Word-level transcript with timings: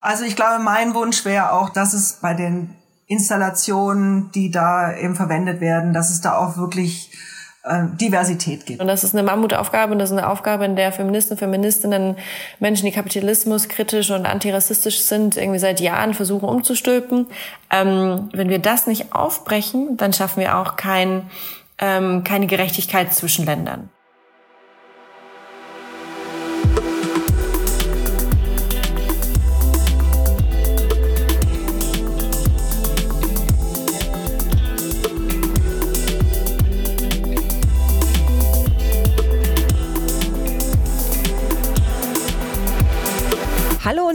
Also 0.00 0.24
ich 0.24 0.36
glaube, 0.36 0.62
mein 0.62 0.94
Wunsch 0.94 1.24
wäre 1.24 1.52
auch, 1.52 1.70
dass 1.70 1.92
es 1.92 2.14
bei 2.14 2.34
den 2.34 2.74
Installationen, 3.06 4.30
die 4.32 4.50
da 4.50 4.96
eben 4.96 5.14
verwendet 5.14 5.60
werden, 5.60 5.92
dass 5.92 6.10
es 6.10 6.20
da 6.20 6.38
auch 6.38 6.56
wirklich 6.56 7.12
äh, 7.64 7.84
Diversität 8.00 8.64
gibt. 8.64 8.80
Und 8.80 8.86
das 8.86 9.04
ist 9.04 9.14
eine 9.14 9.22
Mammutaufgabe 9.22 9.92
und 9.92 9.98
das 9.98 10.10
ist 10.10 10.16
eine 10.16 10.28
Aufgabe, 10.28 10.64
in 10.64 10.76
der 10.76 10.92
Feministen, 10.92 11.36
Feministinnen, 11.36 12.16
Menschen, 12.58 12.86
die 12.86 12.92
Kapitalismus 12.92 13.68
kritisch 13.68 14.10
und 14.10 14.26
antirassistisch 14.26 15.00
sind, 15.00 15.36
irgendwie 15.36 15.58
seit 15.58 15.80
Jahren 15.80 16.14
versuchen 16.14 16.48
umzustülpen. 16.48 17.26
Ähm, 17.70 18.30
wenn 18.32 18.48
wir 18.48 18.60
das 18.60 18.86
nicht 18.86 19.14
aufbrechen, 19.14 19.98
dann 19.98 20.12
schaffen 20.12 20.40
wir 20.40 20.56
auch 20.56 20.76
kein, 20.76 21.28
ähm, 21.78 22.24
keine 22.24 22.46
Gerechtigkeit 22.46 23.12
zwischen 23.12 23.44
Ländern. 23.44 23.90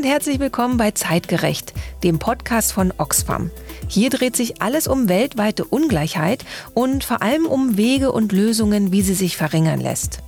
Herzlich 0.06 0.40
willkommen 0.40 0.78
bei 0.78 0.92
Zeitgerecht, 0.92 1.74
dem 2.04 2.20
Podcast 2.20 2.74
von 2.74 2.94
Oxfam. 2.98 3.50
Hier 3.88 4.12
dreht 4.12 4.36
sich 4.36 4.62
alles 4.62 4.88
um 4.88 5.10
weltweite 5.10 5.66
Ungleichheit 5.66 6.46
und 6.76 7.04
vor 7.04 7.24
allem 7.24 7.48
um 7.48 7.76
Wege 7.76 8.12
und 8.12 8.32
Lösungen, 8.32 8.92
wie 8.92 9.02
sie 9.02 9.16
sich 9.16 9.36
verringern 9.36 9.80
lässt. 9.80 10.20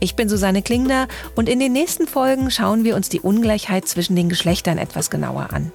Ich 0.00 0.16
bin 0.16 0.28
Susanne 0.28 0.60
Klingner 0.60 1.08
und 1.34 1.48
in 1.48 1.60
den 1.60 1.72
nächsten 1.72 2.06
Folgen 2.06 2.50
schauen 2.50 2.84
wir 2.84 2.94
uns 2.94 3.08
die 3.08 3.20
Ungleichheit 3.20 3.88
zwischen 3.88 4.16
den 4.16 4.28
Geschlechtern 4.28 4.76
etwas 4.76 5.08
genauer 5.08 5.48
an. 5.50 5.72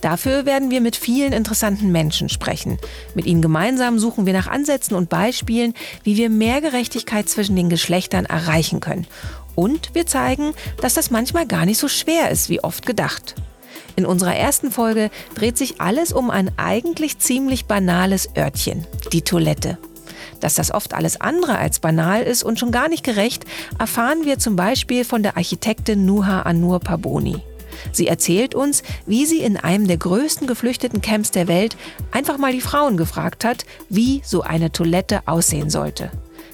Dafür 0.00 0.46
werden 0.46 0.70
wir 0.70 0.80
mit 0.80 0.94
vielen 0.94 1.32
interessanten 1.32 1.90
Menschen 1.90 2.28
sprechen. 2.28 2.78
Mit 3.14 3.26
ihnen 3.26 3.42
gemeinsam 3.42 3.98
suchen 3.98 4.26
wir 4.26 4.32
nach 4.32 4.46
Ansätzen 4.46 4.96
und 4.96 5.08
Beispielen, 5.08 5.74
wie 6.04 6.16
wir 6.16 6.30
mehr 6.30 6.60
Gerechtigkeit 6.60 7.28
zwischen 7.28 7.56
den 7.56 7.68
Geschlechtern 7.68 8.26
erreichen 8.26 8.78
können 8.78 9.06
und 9.54 9.94
wir 9.94 10.06
zeigen, 10.06 10.52
dass 10.80 10.94
das 10.94 11.10
manchmal 11.10 11.46
gar 11.46 11.66
nicht 11.66 11.78
so 11.78 11.88
schwer 11.88 12.30
ist, 12.30 12.48
wie 12.48 12.62
oft 12.62 12.86
gedacht. 12.86 13.34
In 13.96 14.06
unserer 14.06 14.34
ersten 14.34 14.70
Folge 14.70 15.10
dreht 15.34 15.58
sich 15.58 15.80
alles 15.80 16.12
um 16.12 16.30
ein 16.30 16.50
eigentlich 16.56 17.18
ziemlich 17.18 17.66
banales 17.66 18.30
Örtchen, 18.36 18.86
die 19.12 19.22
Toilette. 19.22 19.78
Dass 20.40 20.54
das 20.54 20.72
oft 20.72 20.94
alles 20.94 21.20
andere 21.20 21.58
als 21.58 21.78
banal 21.78 22.22
ist 22.22 22.42
und 22.42 22.58
schon 22.58 22.72
gar 22.72 22.88
nicht 22.88 23.04
gerecht, 23.04 23.44
erfahren 23.78 24.24
wir 24.24 24.38
zum 24.38 24.56
Beispiel 24.56 25.04
von 25.04 25.22
der 25.22 25.36
Architektin 25.36 26.04
Nuha 26.04 26.42
Anur 26.42 26.80
Paboni. 26.80 27.42
Sie 27.92 28.06
erzählt 28.06 28.54
uns, 28.54 28.82
wie 29.06 29.26
sie 29.26 29.40
in 29.40 29.56
einem 29.56 29.86
der 29.86 29.96
größten 29.96 30.46
geflüchteten 30.46 31.00
Camps 31.00 31.30
der 31.30 31.48
Welt 31.48 31.76
einfach 32.10 32.38
mal 32.38 32.52
die 32.52 32.60
Frauen 32.60 32.96
gefragt 32.96 33.44
hat, 33.44 33.64
wie 33.88 34.22
so 34.24 34.42
eine 34.42 34.72
Toilette 34.72 35.20
aussehen 35.26 35.70
sollte. 35.70 36.10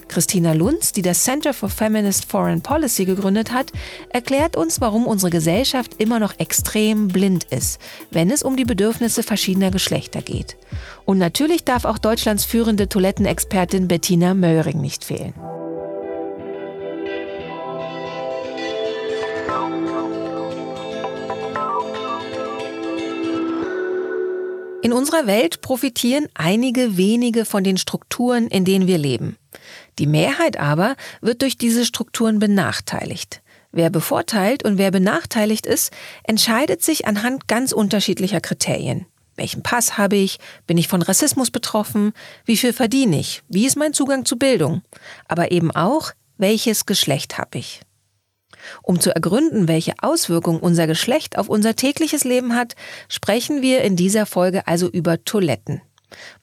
Christina 0.09 0.53
Lunz, 0.53 0.91
die 0.91 1.01
das 1.01 1.23
Center 1.23 1.53
for 1.53 1.69
Feminist 1.69 2.25
Foreign 2.25 2.61
Policy 2.61 3.05
gegründet 3.05 3.51
hat, 3.51 3.71
erklärt 4.09 4.57
uns, 4.57 4.81
warum 4.81 5.07
unsere 5.07 5.29
Gesellschaft 5.29 5.95
immer 5.99 6.19
noch 6.19 6.37
extrem 6.39 7.07
blind 7.07 7.45
ist, 7.45 7.79
wenn 8.11 8.29
es 8.29 8.43
um 8.43 8.57
die 8.57 8.65
Bedürfnisse 8.65 9.23
verschiedener 9.23 9.71
Geschlechter 9.71 10.21
geht. 10.21 10.57
Und 11.05 11.17
natürlich 11.19 11.63
darf 11.63 11.85
auch 11.85 11.97
Deutschlands 11.97 12.43
führende 12.43 12.89
Toilettenexpertin 12.89 13.87
Bettina 13.87 14.33
Möhring 14.33 14.81
nicht 14.81 15.05
fehlen. 15.05 15.33
In 24.81 24.93
unserer 24.93 25.27
Welt 25.27 25.61
profitieren 25.61 26.27
einige 26.33 26.97
wenige 26.97 27.45
von 27.45 27.63
den 27.63 27.77
Strukturen, 27.77 28.47
in 28.47 28.65
denen 28.65 28.87
wir 28.87 28.97
leben. 28.97 29.37
Die 29.97 30.07
Mehrheit 30.07 30.57
aber 30.57 30.95
wird 31.21 31.41
durch 31.41 31.57
diese 31.57 31.85
Strukturen 31.85 32.39
benachteiligt. 32.39 33.41
Wer 33.71 33.89
bevorteilt 33.89 34.63
und 34.63 34.77
wer 34.77 34.91
benachteiligt 34.91 35.65
ist, 35.65 35.91
entscheidet 36.23 36.81
sich 36.81 37.05
anhand 37.05 37.47
ganz 37.47 37.71
unterschiedlicher 37.71 38.41
Kriterien. 38.41 39.05
Welchen 39.35 39.63
Pass 39.63 39.97
habe 39.97 40.17
ich? 40.17 40.39
Bin 40.67 40.77
ich 40.77 40.87
von 40.87 41.01
Rassismus 41.01 41.51
betroffen? 41.51 42.13
Wie 42.45 42.57
viel 42.57 42.73
verdiene 42.73 43.19
ich? 43.19 43.41
Wie 43.47 43.65
ist 43.65 43.77
mein 43.77 43.93
Zugang 43.93 44.25
zu 44.25 44.37
Bildung? 44.37 44.81
Aber 45.27 45.51
eben 45.51 45.71
auch, 45.71 46.11
welches 46.37 46.85
Geschlecht 46.85 47.37
habe 47.37 47.59
ich? 47.59 47.81
Um 48.83 48.99
zu 48.99 49.13
ergründen, 49.13 49.67
welche 49.67 49.93
Auswirkungen 50.01 50.59
unser 50.59 50.87
Geschlecht 50.87 51.37
auf 51.37 51.47
unser 51.47 51.75
tägliches 51.75 52.23
Leben 52.23 52.55
hat, 52.55 52.75
sprechen 53.07 53.61
wir 53.61 53.81
in 53.81 53.95
dieser 53.95 54.25
Folge 54.25 54.67
also 54.67 54.89
über 54.89 55.23
Toiletten. 55.23 55.81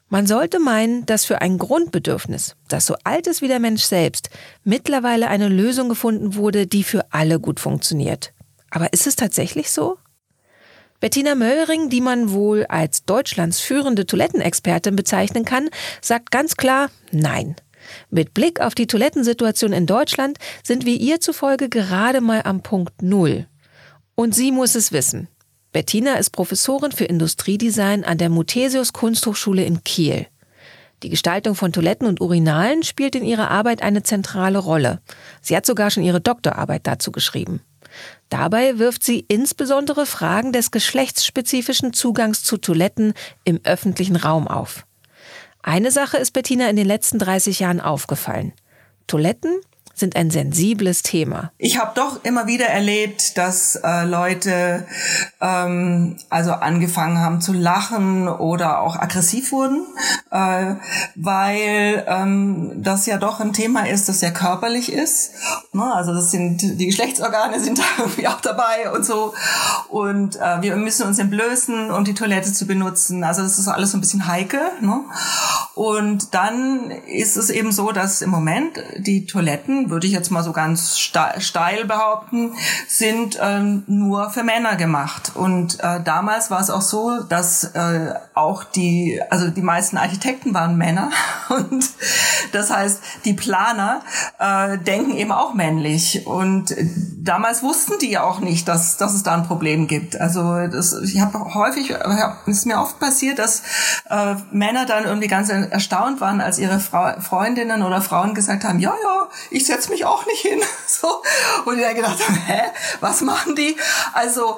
Man 0.09 0.25
sollte 0.25 0.59
meinen, 0.59 1.05
dass 1.05 1.25
für 1.25 1.41
ein 1.41 1.57
Grundbedürfnis, 1.57 2.55
das 2.69 2.85
so 2.85 2.95
alt 3.03 3.27
ist 3.27 3.41
wie 3.41 3.49
der 3.49 3.59
Mensch 3.59 3.83
selbst, 3.83 4.29
mittlerweile 4.63 5.27
eine 5.27 5.49
Lösung 5.49 5.89
gefunden 5.89 6.35
wurde, 6.35 6.65
die 6.65 6.83
für 6.83 7.05
alle 7.11 7.41
gut 7.41 7.59
funktioniert. 7.59 8.33
Aber 8.69 8.93
ist 8.93 9.05
es 9.05 9.17
tatsächlich 9.17 9.69
so? 9.69 9.97
Bettina 11.01 11.35
Möllring, 11.35 11.89
die 11.89 12.01
man 12.01 12.31
wohl 12.31 12.65
als 12.67 13.03
Deutschlands 13.03 13.59
führende 13.59 14.05
Toilettenexpertin 14.05 14.95
bezeichnen 14.95 15.45
kann, 15.45 15.69
sagt 16.01 16.31
ganz 16.31 16.55
klar 16.55 16.89
Nein. 17.11 17.55
Mit 18.09 18.33
Blick 18.33 18.59
auf 18.61 18.75
die 18.75 18.87
Toilettensituation 18.87 19.73
in 19.73 19.85
Deutschland 19.85 20.37
sind 20.63 20.85
wir 20.85 20.95
ihr 20.95 21.19
zufolge 21.19 21.69
gerade 21.69 22.21
mal 22.21 22.41
am 22.43 22.61
Punkt 22.61 23.01
Null. 23.01 23.45
Und 24.15 24.33
sie 24.33 24.51
muss 24.51 24.75
es 24.75 24.91
wissen. 24.91 25.27
Bettina 25.71 26.15
ist 26.15 26.31
Professorin 26.31 26.91
für 26.91 27.05
Industriedesign 27.05 28.03
an 28.03 28.17
der 28.17 28.29
Muthesius 28.29 28.93
Kunsthochschule 28.93 29.63
in 29.63 29.83
Kiel. 29.83 30.27
Die 31.03 31.09
Gestaltung 31.09 31.53
von 31.53 31.71
Toiletten 31.71 32.07
und 32.07 32.21
Urinalen 32.21 32.81
spielt 32.83 33.15
in 33.15 33.23
ihrer 33.23 33.51
Arbeit 33.51 33.83
eine 33.83 34.01
zentrale 34.01 34.57
Rolle. 34.57 35.01
Sie 35.41 35.55
hat 35.55 35.65
sogar 35.65 35.91
schon 35.91 36.03
ihre 36.03 36.21
Doktorarbeit 36.21 36.87
dazu 36.87 37.11
geschrieben. 37.11 37.61
Dabei 38.29 38.79
wirft 38.79 39.03
sie 39.03 39.23
insbesondere 39.27 40.05
Fragen 40.05 40.51
des 40.51 40.71
geschlechtsspezifischen 40.71 41.93
Zugangs 41.93 42.43
zu 42.43 42.57
Toiletten 42.57 43.13
im 43.43 43.59
öffentlichen 43.63 44.15
Raum 44.15 44.47
auf. 44.47 44.85
Eine 45.61 45.91
Sache 45.91 46.17
ist 46.17 46.31
Bettina 46.31 46.69
in 46.69 46.75
den 46.75 46.87
letzten 46.87 47.19
30 47.19 47.59
Jahren 47.59 47.81
aufgefallen. 47.81 48.53
Toiletten 49.05 49.59
sind 49.99 50.15
ein 50.15 50.29
sensibles 50.29 51.01
Thema. 51.01 51.51
Ich 51.57 51.79
habe 51.79 51.91
doch 51.95 52.23
immer 52.23 52.47
wieder 52.47 52.67
erlebt, 52.67 53.37
dass 53.37 53.75
äh, 53.75 54.05
Leute 54.05 54.85
ähm, 55.41 56.17
also 56.29 56.51
angefangen 56.51 57.19
haben 57.19 57.41
zu 57.41 57.53
lachen 57.53 58.27
oder 58.27 58.81
auch 58.81 58.95
aggressiv 58.95 59.51
wurden, 59.51 59.85
äh, 60.31 60.75
weil 61.15 62.05
ähm, 62.07 62.83
das 62.83 63.05
ja 63.05 63.17
doch 63.17 63.39
ein 63.39 63.53
Thema 63.53 63.87
ist, 63.87 64.07
das 64.09 64.19
sehr 64.19 64.33
körperlich 64.33 64.91
ist. 64.91 65.31
Ne? 65.73 65.83
Also 65.93 66.13
das 66.13 66.31
sind 66.31 66.61
die 66.61 66.85
Geschlechtsorgane 66.85 67.59
sind 67.59 67.79
da 67.79 67.83
irgendwie 67.99 68.27
auch 68.27 68.41
dabei 68.41 68.91
und 68.91 69.05
so. 69.05 69.33
Und 69.89 70.35
äh, 70.35 70.61
wir 70.61 70.75
müssen 70.75 71.07
uns 71.07 71.19
entblößen, 71.19 71.91
um 71.91 72.03
die 72.03 72.13
Toilette 72.13 72.53
zu 72.53 72.67
benutzen. 72.67 73.23
Also 73.23 73.41
das 73.41 73.57
ist 73.59 73.67
alles 73.67 73.91
so 73.91 73.97
ein 73.97 74.01
bisschen 74.01 74.27
heikel. 74.27 74.61
Ne? 74.81 75.01
Und 75.75 76.33
dann 76.33 76.91
ist 76.91 77.37
es 77.37 77.49
eben 77.49 77.71
so, 77.71 77.91
dass 77.91 78.21
im 78.21 78.29
Moment 78.29 78.79
die 78.97 79.25
Toiletten 79.25 79.86
würde 79.89 80.07
ich 80.07 80.13
jetzt 80.13 80.31
mal 80.31 80.43
so 80.43 80.51
ganz 80.51 80.97
steil 80.97 81.85
behaupten, 81.85 82.53
sind 82.87 83.37
ähm, 83.41 83.83
nur 83.87 84.29
für 84.29 84.43
Männer 84.43 84.75
gemacht. 84.75 85.31
Und 85.35 85.79
äh, 85.79 86.01
damals 86.03 86.51
war 86.51 86.59
es 86.59 86.69
auch 86.69 86.81
so, 86.81 87.21
dass 87.23 87.63
äh, 87.63 88.13
auch 88.33 88.63
die, 88.63 89.21
also 89.29 89.49
die 89.49 89.61
meisten 89.61 89.97
Architekten 89.97 90.53
waren 90.53 90.77
Männer. 90.77 91.09
Und 91.49 91.89
das 92.51 92.71
heißt, 92.71 93.01
die 93.25 93.33
Planer 93.33 94.01
äh, 94.39 94.77
denken 94.77 95.15
eben 95.15 95.31
auch 95.31 95.53
männlich. 95.53 96.25
Und 96.25 96.75
damals 97.17 97.63
wussten 97.63 97.93
die 97.99 98.11
ja 98.11 98.23
auch 98.23 98.39
nicht, 98.39 98.67
dass, 98.67 98.97
dass 98.97 99.13
es 99.13 99.23
da 99.23 99.33
ein 99.33 99.43
Problem 99.43 99.87
gibt. 99.87 100.19
Also 100.19 100.67
das, 100.67 100.93
ich 101.01 101.19
habe 101.19 101.53
häufig, 101.53 101.93
hab, 101.93 102.47
ist 102.47 102.65
mir 102.65 102.79
oft 102.79 102.99
passiert, 102.99 103.39
dass 103.39 103.63
äh, 104.09 104.35
Männer 104.51 104.85
dann 104.85 105.05
irgendwie 105.05 105.27
ganz 105.27 105.49
erstaunt 105.49 106.21
waren, 106.21 106.41
als 106.41 106.59
ihre 106.59 106.79
Frau, 106.79 107.19
Freundinnen 107.19 107.83
oder 107.83 108.01
Frauen 108.01 108.33
gesagt 108.33 108.63
haben, 108.63 108.79
ja, 108.79 108.93
ja, 109.03 109.27
ich 109.49 109.65
setze 109.77 109.91
mich 109.91 110.05
auch 110.05 110.25
nicht 110.25 110.41
hin. 110.41 110.61
So. 110.89 111.21
Und 111.65 111.79
dann 111.79 111.93
gedacht 111.93 112.17
hä, 112.47 112.61
was 113.01 113.21
machen 113.21 113.55
die? 113.55 113.77
Also 114.13 114.57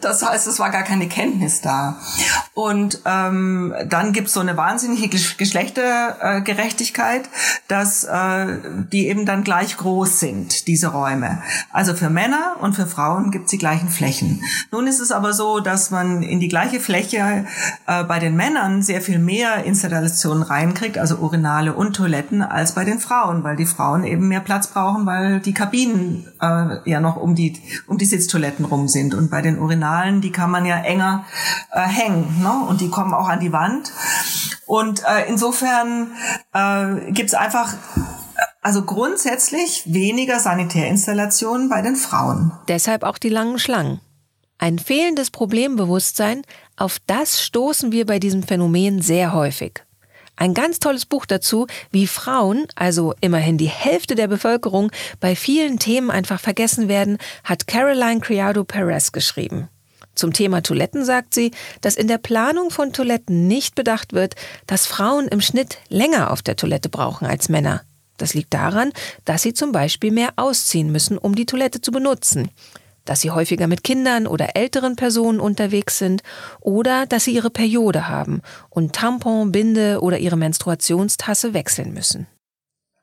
das 0.00 0.22
heißt, 0.22 0.46
es 0.46 0.60
war 0.60 0.70
gar 0.70 0.84
keine 0.84 1.08
Kenntnis 1.08 1.62
da. 1.62 1.98
Und 2.52 3.00
ähm, 3.06 3.74
dann 3.86 4.12
gibt's 4.12 4.34
so 4.34 4.40
eine 4.40 4.56
wahnsinnige 4.56 5.08
Geschlechtergerechtigkeit 5.08 7.28
dass 7.68 8.04
äh, 8.04 8.46
die 8.92 9.08
eben 9.08 9.26
dann 9.26 9.44
gleich 9.44 9.76
groß 9.76 10.20
sind, 10.20 10.66
diese 10.66 10.88
Räume. 10.88 11.42
Also 11.72 11.94
für 11.94 12.10
Männer 12.10 12.56
und 12.60 12.74
für 12.74 12.86
Frauen 12.86 13.30
gibt 13.30 13.46
es 13.46 13.50
die 13.50 13.58
gleichen 13.58 13.88
Flächen. 13.88 14.42
Nun 14.70 14.86
ist 14.86 15.00
es 15.00 15.10
aber 15.10 15.32
so, 15.32 15.60
dass 15.60 15.90
man 15.90 16.22
in 16.22 16.40
die 16.40 16.48
gleiche 16.48 16.80
Fläche 16.80 17.46
äh, 17.86 18.04
bei 18.04 18.18
den 18.18 18.36
Männern 18.36 18.82
sehr 18.82 19.00
viel 19.00 19.18
mehr 19.18 19.64
Installationen 19.64 20.42
reinkriegt, 20.42 20.98
also 20.98 21.16
Urinale 21.16 21.72
und 21.72 21.96
Toiletten, 21.96 22.42
als 22.42 22.72
bei 22.72 22.84
den 22.84 22.98
Frauen, 22.98 23.44
weil 23.44 23.56
die 23.56 23.66
Frauen 23.66 24.04
eben 24.04 24.28
mehr 24.28 24.40
Platz 24.44 24.68
brauchen, 24.68 25.06
weil 25.06 25.40
die 25.40 25.54
Kabinen 25.54 26.26
äh, 26.40 26.90
ja 26.90 27.00
noch 27.00 27.16
um 27.16 27.34
die 27.34 27.60
um 27.86 27.98
die 27.98 28.04
Sitztoiletten 28.04 28.64
rum 28.64 28.88
sind. 28.88 29.14
Und 29.14 29.30
bei 29.30 29.42
den 29.42 29.58
Urinalen, 29.58 30.20
die 30.20 30.30
kann 30.30 30.50
man 30.50 30.66
ja 30.66 30.78
enger 30.78 31.24
äh, 31.72 31.80
hängen, 31.80 32.42
ne? 32.42 32.66
Und 32.68 32.80
die 32.80 32.90
kommen 32.90 33.14
auch 33.14 33.28
an 33.28 33.40
die 33.40 33.52
Wand. 33.52 33.92
Und 34.66 35.02
äh, 35.04 35.28
insofern 35.28 36.12
äh, 36.52 37.12
gibt 37.12 37.30
es 37.30 37.34
einfach 37.34 37.74
also 38.62 38.82
grundsätzlich 38.82 39.82
weniger 39.86 40.40
Sanitärinstallationen 40.40 41.68
bei 41.68 41.82
den 41.82 41.96
Frauen. 41.96 42.52
Deshalb 42.68 43.02
auch 43.02 43.18
die 43.18 43.28
langen 43.28 43.58
Schlangen. 43.58 44.00
Ein 44.58 44.78
fehlendes 44.78 45.30
Problembewusstsein, 45.30 46.42
auf 46.76 46.98
das 47.06 47.42
stoßen 47.42 47.92
wir 47.92 48.06
bei 48.06 48.18
diesem 48.18 48.42
Phänomen 48.42 49.02
sehr 49.02 49.34
häufig. 49.34 49.82
Ein 50.36 50.54
ganz 50.54 50.80
tolles 50.80 51.06
Buch 51.06 51.26
dazu, 51.26 51.66
wie 51.90 52.06
Frauen, 52.06 52.66
also 52.74 53.14
immerhin 53.20 53.56
die 53.56 53.68
Hälfte 53.68 54.14
der 54.14 54.26
Bevölkerung, 54.26 54.90
bei 55.20 55.36
vielen 55.36 55.78
Themen 55.78 56.10
einfach 56.10 56.40
vergessen 56.40 56.88
werden, 56.88 57.18
hat 57.44 57.66
Caroline 57.66 58.20
Criado 58.20 58.64
Perez 58.64 59.12
geschrieben. 59.12 59.68
Zum 60.14 60.32
Thema 60.32 60.62
Toiletten 60.62 61.04
sagt 61.04 61.34
sie, 61.34 61.50
dass 61.80 61.96
in 61.96 62.08
der 62.08 62.18
Planung 62.18 62.70
von 62.70 62.92
Toiletten 62.92 63.48
nicht 63.48 63.74
bedacht 63.74 64.12
wird, 64.12 64.34
dass 64.66 64.86
Frauen 64.86 65.28
im 65.28 65.40
Schnitt 65.40 65.78
länger 65.88 66.30
auf 66.30 66.42
der 66.42 66.56
Toilette 66.56 66.88
brauchen 66.88 67.26
als 67.26 67.48
Männer. 67.48 67.82
Das 68.16 68.34
liegt 68.34 68.54
daran, 68.54 68.92
dass 69.24 69.42
sie 69.42 69.54
zum 69.54 69.72
Beispiel 69.72 70.12
mehr 70.12 70.34
ausziehen 70.36 70.92
müssen, 70.92 71.18
um 71.18 71.34
die 71.34 71.46
Toilette 71.46 71.80
zu 71.80 71.90
benutzen, 71.90 72.50
dass 73.04 73.20
sie 73.20 73.30
häufiger 73.30 73.66
mit 73.66 73.84
Kindern 73.84 74.26
oder 74.26 74.56
älteren 74.56 74.96
Personen 74.96 75.40
unterwegs 75.40 75.98
sind 75.98 76.22
oder 76.60 77.06
dass 77.06 77.24
sie 77.24 77.34
ihre 77.34 77.50
Periode 77.50 78.08
haben 78.08 78.40
und 78.70 78.94
Tampon, 78.94 79.52
Binde 79.52 80.00
oder 80.00 80.18
ihre 80.18 80.36
Menstruationstasse 80.36 81.54
wechseln 81.54 81.92
müssen. 81.92 82.26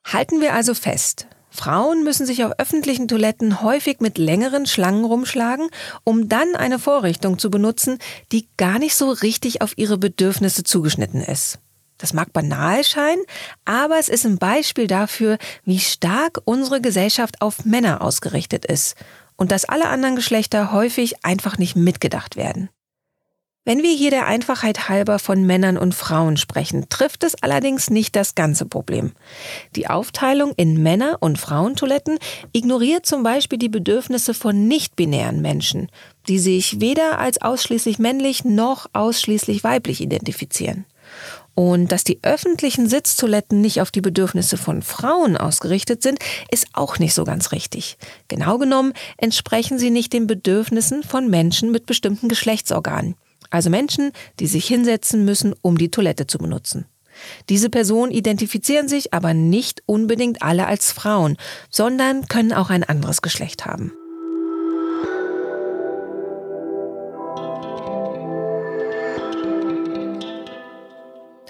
Halten 0.03 0.41
wir 0.41 0.53
also 0.53 0.73
fest, 0.73 1.27
Frauen 1.51 2.03
müssen 2.03 2.25
sich 2.25 2.45
auf 2.45 2.53
öffentlichen 2.57 3.09
Toiletten 3.09 3.61
häufig 3.61 3.99
mit 3.99 4.17
längeren 4.17 4.65
Schlangen 4.65 5.03
rumschlagen, 5.03 5.69
um 6.05 6.29
dann 6.29 6.55
eine 6.55 6.79
Vorrichtung 6.79 7.37
zu 7.37 7.51
benutzen, 7.51 7.99
die 8.31 8.47
gar 8.55 8.79
nicht 8.79 8.95
so 8.95 9.11
richtig 9.11 9.61
auf 9.61 9.77
ihre 9.77 9.97
Bedürfnisse 9.97 10.63
zugeschnitten 10.63 11.21
ist. 11.21 11.59
Das 11.97 12.13
mag 12.13 12.33
banal 12.33 12.83
scheinen, 12.83 13.23
aber 13.63 13.99
es 13.99 14.09
ist 14.09 14.25
ein 14.25 14.37
Beispiel 14.37 14.87
dafür, 14.87 15.37
wie 15.65 15.79
stark 15.79 16.41
unsere 16.45 16.81
Gesellschaft 16.81 17.41
auf 17.41 17.65
Männer 17.65 18.01
ausgerichtet 18.01 18.65
ist 18.65 18.95
und 19.41 19.51
dass 19.51 19.65
alle 19.65 19.89
anderen 19.89 20.15
Geschlechter 20.15 20.71
häufig 20.71 21.25
einfach 21.25 21.57
nicht 21.57 21.75
mitgedacht 21.75 22.35
werden. 22.35 22.69
Wenn 23.65 23.81
wir 23.81 23.91
hier 23.91 24.11
der 24.11 24.27
Einfachheit 24.27 24.87
halber 24.87 25.17
von 25.17 25.47
Männern 25.47 25.79
und 25.79 25.95
Frauen 25.95 26.37
sprechen, 26.37 26.89
trifft 26.89 27.23
es 27.23 27.41
allerdings 27.41 27.89
nicht 27.89 28.15
das 28.15 28.35
ganze 28.35 28.67
Problem. 28.67 29.13
Die 29.75 29.87
Aufteilung 29.87 30.53
in 30.57 30.83
Männer- 30.83 31.17
und 31.21 31.39
Frauentoiletten 31.39 32.19
ignoriert 32.53 33.07
zum 33.07 33.23
Beispiel 33.23 33.57
die 33.57 33.69
Bedürfnisse 33.69 34.35
von 34.35 34.67
nicht-binären 34.67 35.41
Menschen, 35.41 35.87
die 36.27 36.37
sich 36.37 36.79
weder 36.79 37.17
als 37.17 37.41
ausschließlich 37.41 37.97
männlich 37.97 38.45
noch 38.45 38.91
ausschließlich 38.93 39.63
weiblich 39.63 40.01
identifizieren. 40.01 40.85
Und 41.61 41.91
dass 41.91 42.03
die 42.03 42.19
öffentlichen 42.23 42.89
Sitztoiletten 42.89 43.61
nicht 43.61 43.81
auf 43.81 43.91
die 43.91 44.01
Bedürfnisse 44.01 44.57
von 44.57 44.81
Frauen 44.81 45.37
ausgerichtet 45.37 46.01
sind, 46.01 46.17
ist 46.49 46.67
auch 46.73 46.97
nicht 46.97 47.13
so 47.13 47.23
ganz 47.23 47.51
richtig. 47.51 47.97
Genau 48.27 48.57
genommen 48.57 48.93
entsprechen 49.17 49.77
sie 49.77 49.91
nicht 49.91 50.13
den 50.13 50.25
Bedürfnissen 50.25 51.03
von 51.03 51.29
Menschen 51.29 51.71
mit 51.71 51.85
bestimmten 51.85 52.29
Geschlechtsorganen 52.29 53.15
also 53.51 53.69
Menschen, 53.69 54.11
die 54.39 54.47
sich 54.47 54.65
hinsetzen 54.65 55.23
müssen, 55.25 55.53
um 55.61 55.77
die 55.77 55.91
Toilette 55.91 56.25
zu 56.25 56.39
benutzen. 56.39 56.85
Diese 57.49 57.69
Personen 57.69 58.11
identifizieren 58.11 58.87
sich 58.87 59.13
aber 59.13 59.33
nicht 59.35 59.83
unbedingt 59.85 60.41
alle 60.41 60.65
als 60.65 60.91
Frauen, 60.91 61.37
sondern 61.69 62.27
können 62.27 62.53
auch 62.53 62.71
ein 62.71 62.83
anderes 62.83 63.21
Geschlecht 63.21 63.65
haben. 63.65 63.91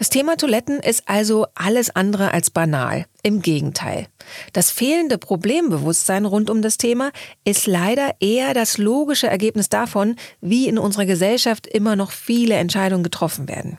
Das 0.01 0.09
Thema 0.09 0.35
Toiletten 0.35 0.79
ist 0.79 1.03
also 1.05 1.45
alles 1.53 1.95
andere 1.95 2.33
als 2.33 2.49
banal. 2.49 3.05
Im 3.21 3.43
Gegenteil. 3.43 4.07
Das 4.51 4.71
fehlende 4.71 5.19
Problembewusstsein 5.19 6.25
rund 6.25 6.49
um 6.49 6.63
das 6.63 6.79
Thema 6.79 7.11
ist 7.43 7.67
leider 7.67 8.15
eher 8.19 8.55
das 8.55 8.79
logische 8.79 9.27
Ergebnis 9.27 9.69
davon, 9.69 10.15
wie 10.41 10.67
in 10.67 10.79
unserer 10.79 11.05
Gesellschaft 11.05 11.67
immer 11.67 11.95
noch 11.95 12.09
viele 12.09 12.55
Entscheidungen 12.55 13.03
getroffen 13.03 13.47
werden. 13.47 13.77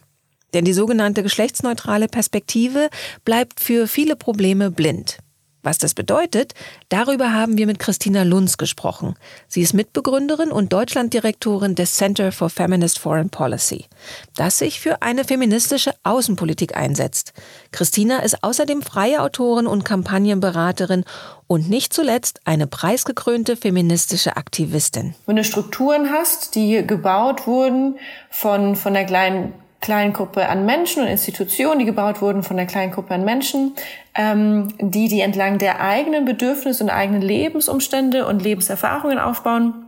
Denn 0.54 0.64
die 0.64 0.74
sogenannte 0.74 1.24
geschlechtsneutrale 1.24 2.06
Perspektive 2.06 2.88
bleibt 3.24 3.58
für 3.58 3.88
viele 3.88 4.14
Probleme 4.14 4.70
blind. 4.70 5.18
Was 5.62 5.78
das 5.78 5.94
bedeutet, 5.94 6.54
darüber 6.88 7.32
haben 7.32 7.56
wir 7.56 7.66
mit 7.66 7.78
Christina 7.78 8.24
Lunz 8.24 8.56
gesprochen. 8.58 9.14
Sie 9.46 9.62
ist 9.62 9.74
Mitbegründerin 9.74 10.50
und 10.50 10.72
Deutschlanddirektorin 10.72 11.76
des 11.76 11.94
Center 11.94 12.32
for 12.32 12.50
Feminist 12.50 12.98
Foreign 12.98 13.30
Policy, 13.30 13.86
das 14.34 14.58
sich 14.58 14.80
für 14.80 15.02
eine 15.02 15.22
feministische 15.22 15.94
Außenpolitik 16.02 16.76
einsetzt. 16.76 17.32
Christina 17.70 18.18
ist 18.18 18.42
außerdem 18.42 18.82
freie 18.82 19.22
Autorin 19.22 19.68
und 19.68 19.84
Kampagnenberaterin 19.84 21.04
und 21.46 21.68
nicht 21.68 21.92
zuletzt 21.92 22.40
eine 22.44 22.66
preisgekrönte 22.66 23.56
feministische 23.56 24.36
Aktivistin. 24.36 25.14
Wenn 25.26 25.36
du 25.36 25.44
Strukturen 25.44 26.10
hast, 26.10 26.56
die 26.56 26.84
gebaut 26.84 27.46
wurden 27.46 27.98
von, 28.30 28.74
von 28.74 28.94
der 28.94 29.04
kleinen 29.04 29.52
kleinen 29.82 30.14
Gruppe 30.14 30.48
an 30.48 30.64
Menschen 30.64 31.02
und 31.02 31.08
Institutionen, 31.08 31.80
die 31.80 31.84
gebaut 31.84 32.22
wurden 32.22 32.42
von 32.42 32.56
der 32.56 32.66
kleinen 32.66 32.92
Gruppe 32.92 33.12
an 33.14 33.24
Menschen, 33.24 33.74
ähm, 34.14 34.68
die 34.78 35.08
die 35.08 35.20
entlang 35.20 35.58
der 35.58 35.80
eigenen 35.80 36.24
Bedürfnisse 36.24 36.82
und 36.82 36.90
eigenen 36.90 37.20
Lebensumstände 37.20 38.26
und 38.26 38.42
Lebenserfahrungen 38.42 39.18
aufbauen, 39.18 39.84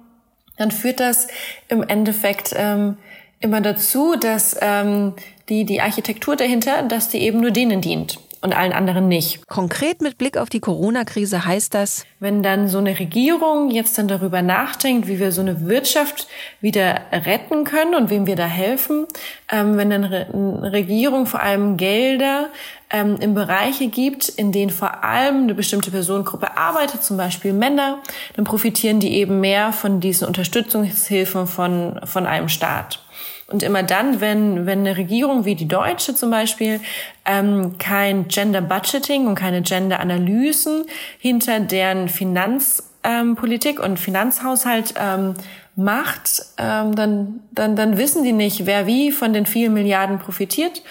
dann 0.58 0.70
führt 0.70 1.00
das 1.00 1.28
im 1.68 1.82
Endeffekt 1.82 2.54
ähm, 2.56 2.98
immer 3.40 3.60
dazu, 3.60 4.16
dass 4.16 4.56
ähm, 4.60 5.14
die, 5.48 5.64
die 5.64 5.80
Architektur 5.80 6.36
dahinter, 6.36 6.82
dass 6.82 7.08
die 7.08 7.18
eben 7.18 7.40
nur 7.40 7.50
denen 7.50 7.80
dient 7.80 8.18
und 8.44 8.54
allen 8.54 8.72
anderen 8.72 9.08
nicht. 9.08 9.46
Konkret 9.48 10.02
mit 10.02 10.18
Blick 10.18 10.36
auf 10.36 10.50
die 10.50 10.60
Corona-Krise 10.60 11.46
heißt 11.46 11.72
das, 11.72 12.04
wenn 12.20 12.42
dann 12.42 12.68
so 12.68 12.76
eine 12.76 12.98
Regierung 12.98 13.70
jetzt 13.70 13.96
dann 13.96 14.06
darüber 14.06 14.42
nachdenkt, 14.42 15.08
wie 15.08 15.18
wir 15.18 15.32
so 15.32 15.40
eine 15.40 15.66
Wirtschaft 15.66 16.28
wieder 16.60 17.00
retten 17.10 17.64
können 17.64 17.94
und 17.94 18.10
wem 18.10 18.26
wir 18.26 18.36
da 18.36 18.46
helfen, 18.46 19.06
ähm, 19.50 19.78
wenn 19.78 19.88
dann 19.88 20.04
eine 20.04 20.72
Regierung 20.72 21.26
vor 21.26 21.40
allem 21.40 21.78
Gelder 21.78 22.50
ähm, 22.90 23.16
in 23.18 23.32
Bereiche 23.32 23.88
gibt, 23.88 24.28
in 24.28 24.52
denen 24.52 24.70
vor 24.70 25.04
allem 25.04 25.44
eine 25.44 25.54
bestimmte 25.54 25.90
Personengruppe 25.90 26.56
arbeitet, 26.56 27.02
zum 27.02 27.16
Beispiel 27.16 27.54
Männer, 27.54 28.02
dann 28.36 28.44
profitieren 28.44 29.00
die 29.00 29.14
eben 29.14 29.40
mehr 29.40 29.72
von 29.72 30.00
diesen 30.00 30.28
Unterstützungshilfen 30.28 31.46
von, 31.46 31.98
von 32.04 32.26
einem 32.26 32.50
Staat. 32.50 33.03
Und 33.46 33.62
immer 33.62 33.82
dann, 33.82 34.20
wenn, 34.20 34.64
wenn 34.66 34.80
eine 34.80 34.96
Regierung 34.96 35.44
wie 35.44 35.54
die 35.54 35.68
deutsche 35.68 36.14
zum 36.14 36.30
Beispiel 36.30 36.80
ähm, 37.26 37.76
kein 37.78 38.28
Gender 38.28 38.62
Budgeting 38.62 39.26
und 39.26 39.34
keine 39.34 39.60
Gender 39.62 40.00
Analysen 40.00 40.86
hinter 41.18 41.60
deren 41.60 42.08
Finanzpolitik 42.08 43.78
ähm, 43.78 43.84
und 43.84 43.98
Finanzhaushalt 43.98 44.94
ähm, 44.98 45.34
macht, 45.76 46.42
ähm, 46.56 46.94
dann, 46.94 47.40
dann, 47.50 47.76
dann 47.76 47.98
wissen 47.98 48.24
die 48.24 48.32
nicht, 48.32 48.64
wer 48.64 48.86
wie 48.86 49.12
von 49.12 49.32
den 49.34 49.44
vielen 49.44 49.74
Milliarden 49.74 50.18
profitiert 50.18 50.82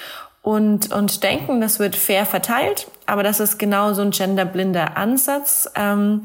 und, 0.44 0.92
und 0.92 1.24
denken, 1.24 1.62
das 1.62 1.80
wird 1.80 1.96
fair 1.96 2.26
verteilt. 2.26 2.88
Aber 3.06 3.24
das 3.24 3.40
ist 3.40 3.58
genau 3.58 3.94
so 3.94 4.02
ein 4.02 4.12
genderblinder 4.12 4.98
Ansatz. 4.98 5.72
Ähm, 5.76 6.22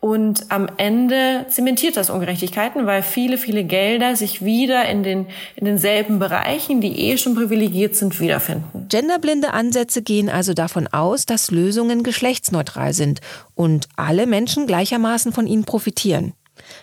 und 0.00 0.50
am 0.50 0.68
Ende 0.76 1.46
zementiert 1.48 1.96
das 1.96 2.08
Ungerechtigkeiten, 2.08 2.86
weil 2.86 3.02
viele, 3.02 3.36
viele 3.36 3.64
Gelder 3.64 4.14
sich 4.14 4.44
wieder 4.44 4.88
in, 4.88 5.02
den, 5.02 5.26
in 5.56 5.64
denselben 5.64 6.20
Bereichen, 6.20 6.80
die 6.80 7.10
eh 7.10 7.18
schon 7.18 7.34
privilegiert 7.34 7.96
sind, 7.96 8.20
wiederfinden. 8.20 8.86
Genderblinde 8.88 9.52
Ansätze 9.52 10.02
gehen 10.02 10.28
also 10.28 10.54
davon 10.54 10.86
aus, 10.86 11.26
dass 11.26 11.50
Lösungen 11.50 12.04
geschlechtsneutral 12.04 12.92
sind 12.92 13.20
und 13.56 13.88
alle 13.96 14.26
Menschen 14.26 14.68
gleichermaßen 14.68 15.32
von 15.32 15.48
ihnen 15.48 15.64
profitieren. 15.64 16.32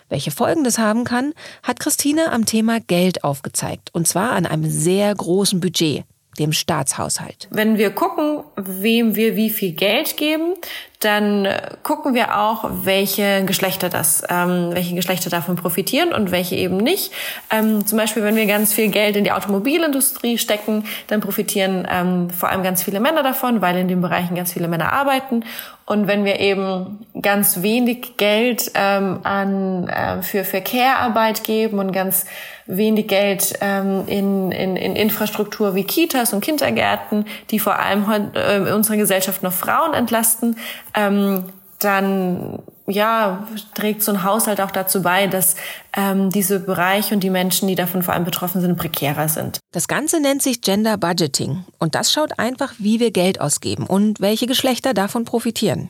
Welche 0.09 0.31
Folgen 0.31 0.63
das 0.63 0.77
haben 0.77 1.05
kann, 1.05 1.33
hat 1.63 1.79
Christine 1.79 2.31
am 2.31 2.45
Thema 2.45 2.79
Geld 2.79 3.23
aufgezeigt, 3.23 3.89
und 3.93 4.07
zwar 4.07 4.31
an 4.31 4.45
einem 4.45 4.69
sehr 4.69 5.13
großen 5.13 5.59
Budget 5.59 6.03
dem 6.37 6.51
Staatshaushalt. 6.51 7.47
Wenn 7.51 7.77
wir 7.77 7.91
gucken, 7.91 8.43
wem 8.55 9.15
wir 9.15 9.35
wie 9.35 9.49
viel 9.49 9.71
Geld 9.71 10.17
geben, 10.17 10.55
dann 10.99 11.47
gucken 11.83 12.13
wir 12.13 12.39
auch, 12.39 12.65
welche 12.83 13.43
Geschlechter 13.45 13.89
das, 13.89 14.23
ähm, 14.29 14.69
welche 14.71 14.95
Geschlechter 14.95 15.29
davon 15.29 15.55
profitieren 15.55 16.13
und 16.13 16.31
welche 16.31 16.55
eben 16.55 16.77
nicht. 16.77 17.11
Ähm, 17.51 17.85
zum 17.85 17.97
Beispiel, 17.97 18.23
wenn 18.23 18.35
wir 18.35 18.45
ganz 18.45 18.73
viel 18.73 18.89
Geld 18.89 19.15
in 19.15 19.23
die 19.23 19.31
Automobilindustrie 19.31 20.37
stecken, 20.37 20.85
dann 21.07 21.21
profitieren 21.21 21.87
ähm, 21.91 22.29
vor 22.29 22.49
allem 22.49 22.63
ganz 22.63 22.83
viele 22.83 22.99
Männer 22.99 23.23
davon, 23.23 23.61
weil 23.61 23.77
in 23.77 23.87
den 23.87 24.01
Bereichen 24.01 24.35
ganz 24.35 24.53
viele 24.53 24.67
Männer 24.67 24.93
arbeiten. 24.93 25.43
Und 25.87 26.07
wenn 26.07 26.25
wir 26.25 26.39
eben 26.39 27.05
ganz 27.21 27.61
wenig 27.61 28.17
Geld 28.17 28.71
ähm, 28.73 29.19
an 29.21 29.87
äh, 29.87 30.23
für 30.23 30.43
Verkehrarbeit 30.43 31.43
geben 31.43 31.77
und 31.77 31.91
ganz 31.91 32.25
wenig 32.65 33.07
Geld 33.07 33.53
ähm, 33.61 34.03
in, 34.07 34.51
in, 34.51 34.75
in 34.75 34.95
Infrastruktur 34.95 35.75
wie 35.75 35.83
Kitas 35.83 36.33
und 36.33 36.41
Kindergärten, 36.41 37.25
die 37.51 37.59
vor 37.59 37.77
allem 37.77 38.05
äh, 38.33 38.57
in 38.57 38.73
unserer 38.73 38.97
Gesellschaft 38.97 39.43
noch 39.43 39.53
Frauen 39.53 39.93
entlasten, 39.93 40.57
ähm, 40.95 41.45
dann 41.79 42.59
ja, 42.87 43.47
trägt 43.73 44.03
so 44.03 44.11
ein 44.11 44.23
Haushalt 44.23 44.61
auch 44.61 44.71
dazu 44.71 45.01
bei, 45.01 45.27
dass 45.27 45.55
ähm, 45.95 46.29
diese 46.29 46.59
Bereiche 46.59 47.15
und 47.15 47.21
die 47.21 47.29
Menschen, 47.29 47.67
die 47.67 47.75
davon 47.75 48.03
vor 48.03 48.13
allem 48.13 48.25
betroffen 48.25 48.61
sind, 48.61 48.77
prekärer 48.77 49.27
sind. 49.27 49.59
Das 49.71 49.87
Ganze 49.87 50.19
nennt 50.19 50.43
sich 50.43 50.61
Gender 50.61 50.97
Budgeting 50.97 51.65
und 51.79 51.95
das 51.95 52.11
schaut 52.11 52.37
einfach, 52.37 52.73
wie 52.77 52.99
wir 52.99 53.11
Geld 53.11 53.41
ausgeben 53.41 53.87
und 53.87 54.21
welche 54.21 54.45
Geschlechter 54.45 54.93
davon 54.93 55.25
profitieren. 55.25 55.89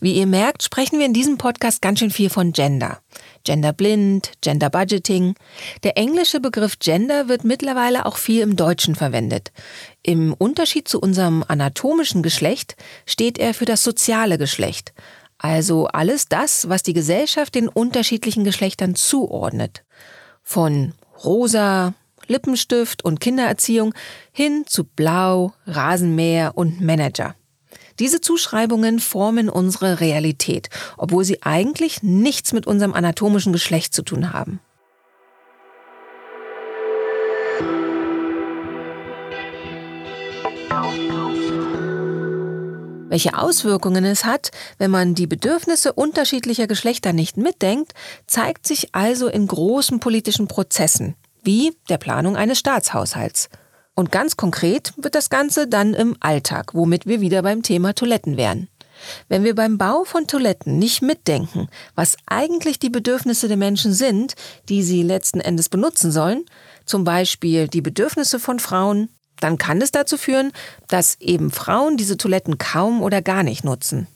Wie 0.00 0.12
ihr 0.12 0.26
merkt, 0.26 0.62
sprechen 0.62 0.98
wir 0.98 1.06
in 1.06 1.14
diesem 1.14 1.38
Podcast 1.38 1.80
ganz 1.80 2.00
schön 2.00 2.10
viel 2.10 2.28
von 2.28 2.52
Gender. 2.52 2.98
Genderblind, 3.44 4.32
Gender 4.40 4.70
Budgeting. 4.70 5.34
Der 5.82 5.96
englische 5.96 6.40
Begriff 6.40 6.78
Gender 6.78 7.28
wird 7.28 7.44
mittlerweile 7.44 8.06
auch 8.06 8.16
viel 8.16 8.42
im 8.42 8.56
Deutschen 8.56 8.94
verwendet. 8.94 9.52
Im 10.02 10.34
Unterschied 10.34 10.88
zu 10.88 11.00
unserem 11.00 11.44
anatomischen 11.46 12.22
Geschlecht 12.22 12.76
steht 13.06 13.38
er 13.38 13.54
für 13.54 13.64
das 13.64 13.82
soziale 13.82 14.38
Geschlecht. 14.38 14.92
Also 15.38 15.86
alles 15.86 16.28
das, 16.28 16.68
was 16.68 16.82
die 16.82 16.92
Gesellschaft 16.92 17.54
den 17.54 17.68
unterschiedlichen 17.68 18.44
Geschlechtern 18.44 18.94
zuordnet. 18.94 19.84
Von 20.42 20.94
rosa, 21.24 21.94
Lippenstift 22.28 23.04
und 23.04 23.20
Kindererziehung 23.20 23.94
hin 24.32 24.64
zu 24.66 24.84
blau, 24.84 25.52
Rasenmäher 25.66 26.52
und 26.56 26.80
Manager. 26.80 27.34
Diese 27.98 28.20
Zuschreibungen 28.20 29.00
formen 29.00 29.48
unsere 29.48 30.00
Realität, 30.00 30.68
obwohl 30.96 31.24
sie 31.24 31.42
eigentlich 31.42 32.02
nichts 32.02 32.52
mit 32.52 32.66
unserem 32.66 32.94
anatomischen 32.94 33.52
Geschlecht 33.52 33.94
zu 33.94 34.02
tun 34.02 34.32
haben. 34.32 34.60
Welche 43.12 43.36
Auswirkungen 43.36 44.06
es 44.06 44.24
hat, 44.24 44.52
wenn 44.78 44.90
man 44.90 45.14
die 45.14 45.26
Bedürfnisse 45.26 45.92
unterschiedlicher 45.92 46.66
Geschlechter 46.66 47.12
nicht 47.12 47.36
mitdenkt, 47.36 47.92
zeigt 48.26 48.66
sich 48.66 48.94
also 48.94 49.28
in 49.28 49.46
großen 49.46 50.00
politischen 50.00 50.48
Prozessen, 50.48 51.14
wie 51.42 51.76
der 51.90 51.98
Planung 51.98 52.36
eines 52.36 52.58
Staatshaushalts. 52.58 53.50
Und 53.94 54.10
ganz 54.10 54.36
konkret 54.36 54.94
wird 54.96 55.14
das 55.14 55.28
Ganze 55.28 55.68
dann 55.68 55.94
im 55.94 56.16
Alltag, 56.20 56.74
womit 56.74 57.06
wir 57.06 57.20
wieder 57.20 57.42
beim 57.42 57.62
Thema 57.62 57.94
Toiletten 57.94 58.36
wären. 58.36 58.68
Wenn 59.28 59.44
wir 59.44 59.54
beim 59.54 59.78
Bau 59.78 60.04
von 60.04 60.26
Toiletten 60.26 60.78
nicht 60.78 61.02
mitdenken, 61.02 61.68
was 61.94 62.16
eigentlich 62.26 62.78
die 62.78 62.90
Bedürfnisse 62.90 63.48
der 63.48 63.56
Menschen 63.56 63.92
sind, 63.92 64.34
die 64.68 64.82
sie 64.82 65.02
letzten 65.02 65.40
Endes 65.40 65.68
benutzen 65.68 66.12
sollen, 66.12 66.44
zum 66.84 67.04
Beispiel 67.04 67.68
die 67.68 67.80
Bedürfnisse 67.80 68.38
von 68.38 68.60
Frauen, 68.60 69.08
dann 69.40 69.58
kann 69.58 69.82
es 69.82 69.90
dazu 69.90 70.16
führen, 70.16 70.52
dass 70.88 71.20
eben 71.20 71.50
Frauen 71.50 71.96
diese 71.96 72.16
Toiletten 72.16 72.58
kaum 72.58 73.02
oder 73.02 73.22
gar 73.22 73.42
nicht 73.42 73.64
nutzen. 73.64 74.06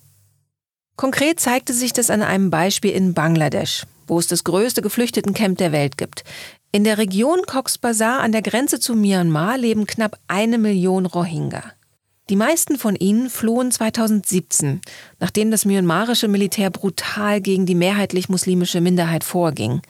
Konkret 0.96 1.40
zeigte 1.40 1.74
sich 1.74 1.92
das 1.92 2.10
an 2.10 2.22
einem 2.22 2.50
Beispiel 2.50 2.92
in 2.92 3.12
Bangladesch, 3.12 3.86
wo 4.06 4.18
es 4.18 4.28
das 4.28 4.44
größte 4.44 4.82
Geflüchtetencamp 4.82 5.58
der 5.58 5.72
Welt 5.72 5.98
gibt. 5.98 6.24
In 6.76 6.84
der 6.84 6.98
Region 6.98 7.40
Cox's 7.46 7.78
Bazar 7.78 8.20
an 8.20 8.32
der 8.32 8.42
Grenze 8.42 8.78
zu 8.78 8.94
Myanmar 8.94 9.56
leben 9.56 9.86
knapp 9.86 10.18
eine 10.28 10.58
Million 10.58 11.06
Rohingya. 11.06 11.62
Die 12.28 12.34
meisten 12.34 12.76
von 12.76 12.96
ihnen 12.96 13.30
flohen 13.30 13.70
2017, 13.70 14.80
nachdem 15.20 15.52
das 15.52 15.64
myanmarische 15.64 16.26
Militär 16.26 16.70
brutal 16.70 17.40
gegen 17.40 17.66
die 17.66 17.76
mehrheitlich 17.76 18.28
muslimische 18.28 18.80
Minderheit 18.80 19.22
vorging. 19.22 19.80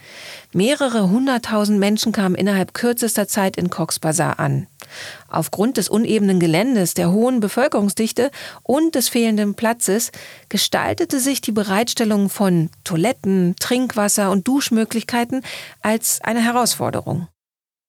Mehrere 0.52 1.08
hunderttausend 1.08 1.78
Menschen 1.78 2.12
kamen 2.12 2.34
innerhalb 2.34 2.74
kürzester 2.74 3.26
Zeit 3.26 3.56
in 3.56 3.70
Cox's 3.70 4.00
Bazar 4.00 4.38
an. 4.38 4.66
Aufgrund 5.30 5.78
des 5.78 5.88
unebenen 5.88 6.38
Geländes, 6.38 6.92
der 6.92 7.10
hohen 7.10 7.40
Bevölkerungsdichte 7.40 8.30
und 8.62 8.94
des 8.96 9.08
fehlenden 9.08 9.54
Platzes 9.54 10.12
gestaltete 10.50 11.20
sich 11.20 11.40
die 11.40 11.52
Bereitstellung 11.52 12.28
von 12.28 12.68
Toiletten, 12.84 13.56
Trinkwasser 13.58 14.30
und 14.30 14.46
Duschmöglichkeiten 14.46 15.40
als 15.80 16.20
eine 16.22 16.44
Herausforderung. 16.44 17.28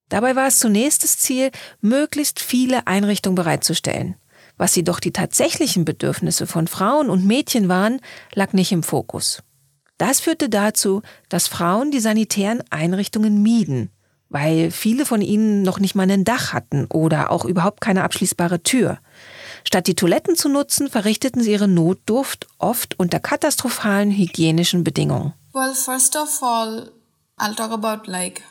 Dabei 0.08 0.38
war 0.38 0.48
es 0.48 0.60
zunächst 0.60 1.04
das 1.04 1.18
Ziel, 1.18 1.52
möglichst 1.82 2.40
viele 2.40 2.88
Einrichtungen 2.88 3.36
bereitzustellen. 3.36 4.16
Was 4.58 4.76
jedoch 4.76 5.00
die 5.00 5.12
tatsächlichen 5.12 5.86
Bedürfnisse 5.86 6.48
von 6.48 6.68
Frauen 6.68 7.10
und 7.10 7.26
Mädchen 7.26 7.70
waren, 7.70 8.02
lag 8.34 8.54
nicht 8.54 8.72
im 8.72 8.84
Fokus. 8.84 9.44
Das 9.98 10.20
führte 10.20 10.50
dazu, 10.50 11.02
dass 11.30 11.48
Frauen 11.48 11.92
die 11.92 12.00
sanitären 12.00 12.64
Einrichtungen 12.70 13.42
mieden, 13.42 13.90
weil 14.30 14.72
viele 14.72 15.06
von 15.06 15.22
ihnen 15.22 15.64
noch 15.64 15.80
nicht 15.80 15.96
mal 15.96 16.10
ein 16.10 16.24
Dach 16.24 16.54
hatten 16.54 16.86
oder 16.86 17.32
auch 17.32 17.46
überhaupt 17.46 17.82
keine 17.82 18.04
abschließbare 18.04 18.62
Tür. 18.62 19.00
Statt 19.64 19.88
die 19.88 19.96
Toiletten 19.96 20.36
zu 20.36 20.50
nutzen, 20.50 20.90
verrichteten 20.90 21.42
sie 21.42 21.52
ihre 21.52 21.68
Notdurft 21.68 22.48
oft 22.58 23.00
unter 23.00 23.20
katastrophalen 23.20 24.12
hygienischen 24.12 24.84
Bedingungen. 24.84 25.34
Well, 25.54 25.74
first 25.74 26.16
of 26.16 26.42
all, 26.42 26.92
I'll 27.40 27.56
talk 27.56 27.72
about 27.72 28.10
like 28.10 28.44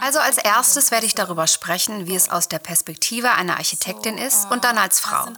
also 0.00 0.18
als 0.18 0.38
erstes 0.38 0.90
werde 0.90 1.06
ich 1.06 1.14
darüber 1.14 1.46
sprechen, 1.46 2.06
wie 2.06 2.14
es 2.14 2.28
aus 2.28 2.48
der 2.48 2.58
Perspektive 2.58 3.32
einer 3.32 3.56
Architektin 3.56 4.18
ist 4.18 4.50
und 4.50 4.64
dann 4.64 4.78
als 4.78 5.00
Frau. 5.00 5.28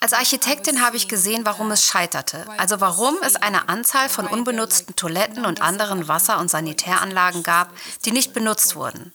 Als 0.00 0.12
Architektin 0.12 0.80
habe 0.80 0.96
ich 0.96 1.08
gesehen, 1.08 1.44
warum 1.44 1.72
es 1.72 1.84
scheiterte, 1.84 2.46
also 2.56 2.80
warum 2.80 3.16
es 3.22 3.34
eine 3.34 3.68
Anzahl 3.68 4.08
von 4.08 4.28
unbenutzten 4.28 4.94
Toiletten 4.94 5.44
und 5.44 5.60
anderen 5.60 6.06
Wasser- 6.06 6.38
und 6.38 6.48
Sanitäranlagen 6.50 7.42
gab, 7.42 7.72
die 8.04 8.12
nicht 8.12 8.32
benutzt 8.32 8.76
wurden. 8.76 9.12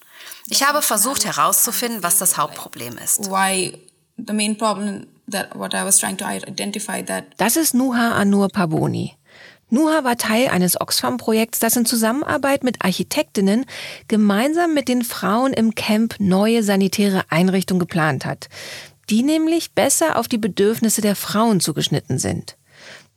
Ich 0.49 0.67
habe 0.67 0.81
versucht 0.81 1.23
herauszufinden, 1.23 2.03
was 2.03 2.17
das 2.17 2.37
Hauptproblem 2.37 2.97
ist. 2.97 3.29
Das 7.37 7.55
ist 7.55 7.73
Nuha 7.73 8.11
Anur 8.11 8.49
Paboni. 8.49 9.15
Nuha 9.73 10.03
war 10.03 10.17
Teil 10.17 10.49
eines 10.49 10.79
Oxfam-Projekts, 10.79 11.57
das 11.57 11.75
in 11.75 11.87
Zusammenarbeit 11.87 12.63
mit 12.63 12.85
Architektinnen 12.85 13.65
gemeinsam 14.07 14.75
mit 14.75 14.87
den 14.87 15.01
Frauen 15.01 15.51
im 15.51 15.73
Camp 15.73 16.13
neue 16.19 16.61
sanitäre 16.61 17.23
Einrichtungen 17.29 17.79
geplant 17.79 18.23
hat, 18.23 18.49
die 19.09 19.23
nämlich 19.23 19.71
besser 19.71 20.19
auf 20.19 20.27
die 20.27 20.37
Bedürfnisse 20.37 21.01
der 21.01 21.15
Frauen 21.15 21.59
zugeschnitten 21.59 22.19
sind. 22.19 22.55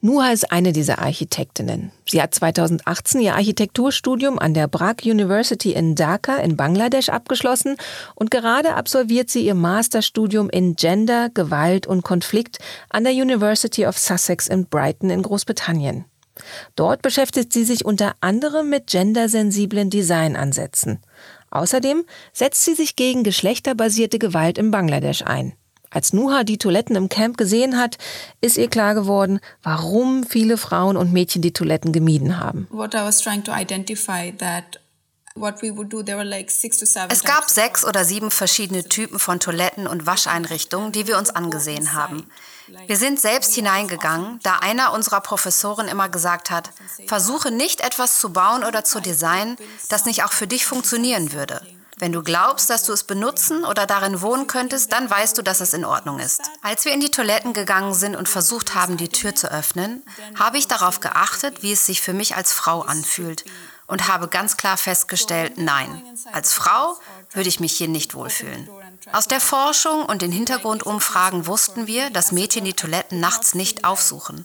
Nuha 0.00 0.32
ist 0.32 0.50
eine 0.50 0.72
dieser 0.72 1.00
Architektinnen. 1.00 1.92
Sie 2.08 2.22
hat 2.22 2.34
2018 2.34 3.20
ihr 3.20 3.34
Architekturstudium 3.34 4.38
an 4.38 4.54
der 4.54 4.66
Bragg 4.66 5.04
University 5.04 5.72
in 5.72 5.94
Dhaka 5.94 6.36
in 6.36 6.56
Bangladesch 6.56 7.10
abgeschlossen 7.10 7.76
und 8.14 8.30
gerade 8.30 8.76
absolviert 8.76 9.28
sie 9.28 9.44
ihr 9.44 9.54
Masterstudium 9.54 10.48
in 10.48 10.74
Gender, 10.74 11.28
Gewalt 11.28 11.86
und 11.86 12.02
Konflikt 12.02 12.60
an 12.88 13.04
der 13.04 13.12
University 13.12 13.84
of 13.84 13.98
Sussex 13.98 14.46
in 14.48 14.64
Brighton 14.64 15.10
in 15.10 15.20
Großbritannien. 15.20 16.06
Dort 16.74 17.02
beschäftigt 17.02 17.52
sie 17.52 17.64
sich 17.64 17.84
unter 17.84 18.14
anderem 18.20 18.68
mit 18.68 18.88
gendersensiblen 18.88 19.90
Designansätzen. 19.90 21.00
Außerdem 21.50 22.04
setzt 22.32 22.64
sie 22.64 22.74
sich 22.74 22.96
gegen 22.96 23.22
geschlechterbasierte 23.22 24.18
Gewalt 24.18 24.58
in 24.58 24.70
Bangladesch 24.70 25.22
ein. 25.22 25.54
Als 25.90 26.12
Nuha 26.12 26.44
die 26.44 26.58
Toiletten 26.58 26.96
im 26.96 27.08
Camp 27.08 27.38
gesehen 27.38 27.78
hat, 27.78 27.96
ist 28.40 28.58
ihr 28.58 28.68
klar 28.68 28.94
geworden, 28.94 29.40
warum 29.62 30.24
viele 30.24 30.58
Frauen 30.58 30.96
und 30.96 31.12
Mädchen 31.12 31.42
die 31.42 31.52
Toiletten 31.52 31.92
gemieden 31.92 32.38
haben. 32.38 32.66
What 32.70 32.94
I 32.94 32.98
was 32.98 33.20
trying 33.20 33.44
to 33.44 33.52
identify 33.52 34.32
that 34.38 34.80
es 37.10 37.24
gab 37.24 37.50
sechs 37.50 37.84
oder 37.84 38.04
sieben 38.06 38.30
verschiedene 38.30 38.84
Typen 38.88 39.18
von 39.18 39.38
Toiletten 39.38 39.86
und 39.86 40.06
Wascheinrichtungen, 40.06 40.92
die 40.92 41.06
wir 41.06 41.18
uns 41.18 41.28
angesehen 41.28 41.92
haben. 41.92 42.26
Wir 42.86 42.96
sind 42.96 43.20
selbst 43.20 43.54
hineingegangen, 43.54 44.40
da 44.42 44.58
einer 44.58 44.92
unserer 44.92 45.20
Professoren 45.20 45.88
immer 45.88 46.08
gesagt 46.08 46.50
hat, 46.50 46.70
versuche 47.06 47.50
nicht 47.50 47.80
etwas 47.80 48.20
zu 48.20 48.32
bauen 48.32 48.64
oder 48.64 48.84
zu 48.84 49.00
designen, 49.00 49.56
das 49.88 50.04
nicht 50.04 50.24
auch 50.24 50.32
für 50.32 50.46
dich 50.46 50.66
funktionieren 50.66 51.32
würde. 51.32 51.60
Wenn 51.98 52.12
du 52.12 52.22
glaubst, 52.22 52.68
dass 52.68 52.84
du 52.84 52.92
es 52.92 53.04
benutzen 53.04 53.64
oder 53.64 53.86
darin 53.86 54.20
wohnen 54.20 54.46
könntest, 54.46 54.92
dann 54.92 55.08
weißt 55.08 55.38
du, 55.38 55.42
dass 55.42 55.60
es 55.60 55.72
in 55.72 55.86
Ordnung 55.86 56.18
ist. 56.18 56.42
Als 56.60 56.84
wir 56.84 56.92
in 56.92 57.00
die 57.00 57.10
Toiletten 57.10 57.54
gegangen 57.54 57.94
sind 57.94 58.16
und 58.16 58.28
versucht 58.28 58.74
haben, 58.74 58.98
die 58.98 59.08
Tür 59.08 59.34
zu 59.34 59.50
öffnen, 59.50 60.02
habe 60.38 60.58
ich 60.58 60.68
darauf 60.68 61.00
geachtet, 61.00 61.62
wie 61.62 61.72
es 61.72 61.86
sich 61.86 62.02
für 62.02 62.12
mich 62.12 62.36
als 62.36 62.52
Frau 62.52 62.82
anfühlt 62.82 63.46
und 63.86 64.08
habe 64.08 64.28
ganz 64.28 64.58
klar 64.58 64.76
festgestellt, 64.76 65.54
nein, 65.56 66.02
als 66.32 66.52
Frau 66.52 66.98
würde 67.32 67.48
ich 67.48 67.60
mich 67.60 67.72
hier 67.72 67.88
nicht 67.88 68.14
wohlfühlen. 68.14 68.68
Aus 69.12 69.28
der 69.28 69.40
Forschung 69.40 70.04
und 70.04 70.20
den 70.20 70.32
Hintergrundumfragen 70.32 71.46
wussten 71.46 71.86
wir, 71.86 72.10
dass 72.10 72.32
Mädchen 72.32 72.64
die 72.64 72.72
Toiletten 72.72 73.20
nachts 73.20 73.54
nicht 73.54 73.84
aufsuchen. 73.84 74.44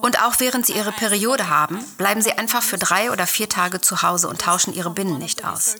Und 0.00 0.22
auch 0.22 0.34
während 0.38 0.66
sie 0.66 0.72
ihre 0.72 0.90
Periode 0.90 1.48
haben, 1.48 1.84
bleiben 1.96 2.20
sie 2.20 2.32
einfach 2.32 2.62
für 2.62 2.76
drei 2.76 3.12
oder 3.12 3.26
vier 3.26 3.48
Tage 3.48 3.80
zu 3.80 4.02
Hause 4.02 4.28
und 4.28 4.40
tauschen 4.40 4.74
ihre 4.74 4.90
Binnen 4.90 5.18
nicht 5.18 5.44
aus. 5.44 5.76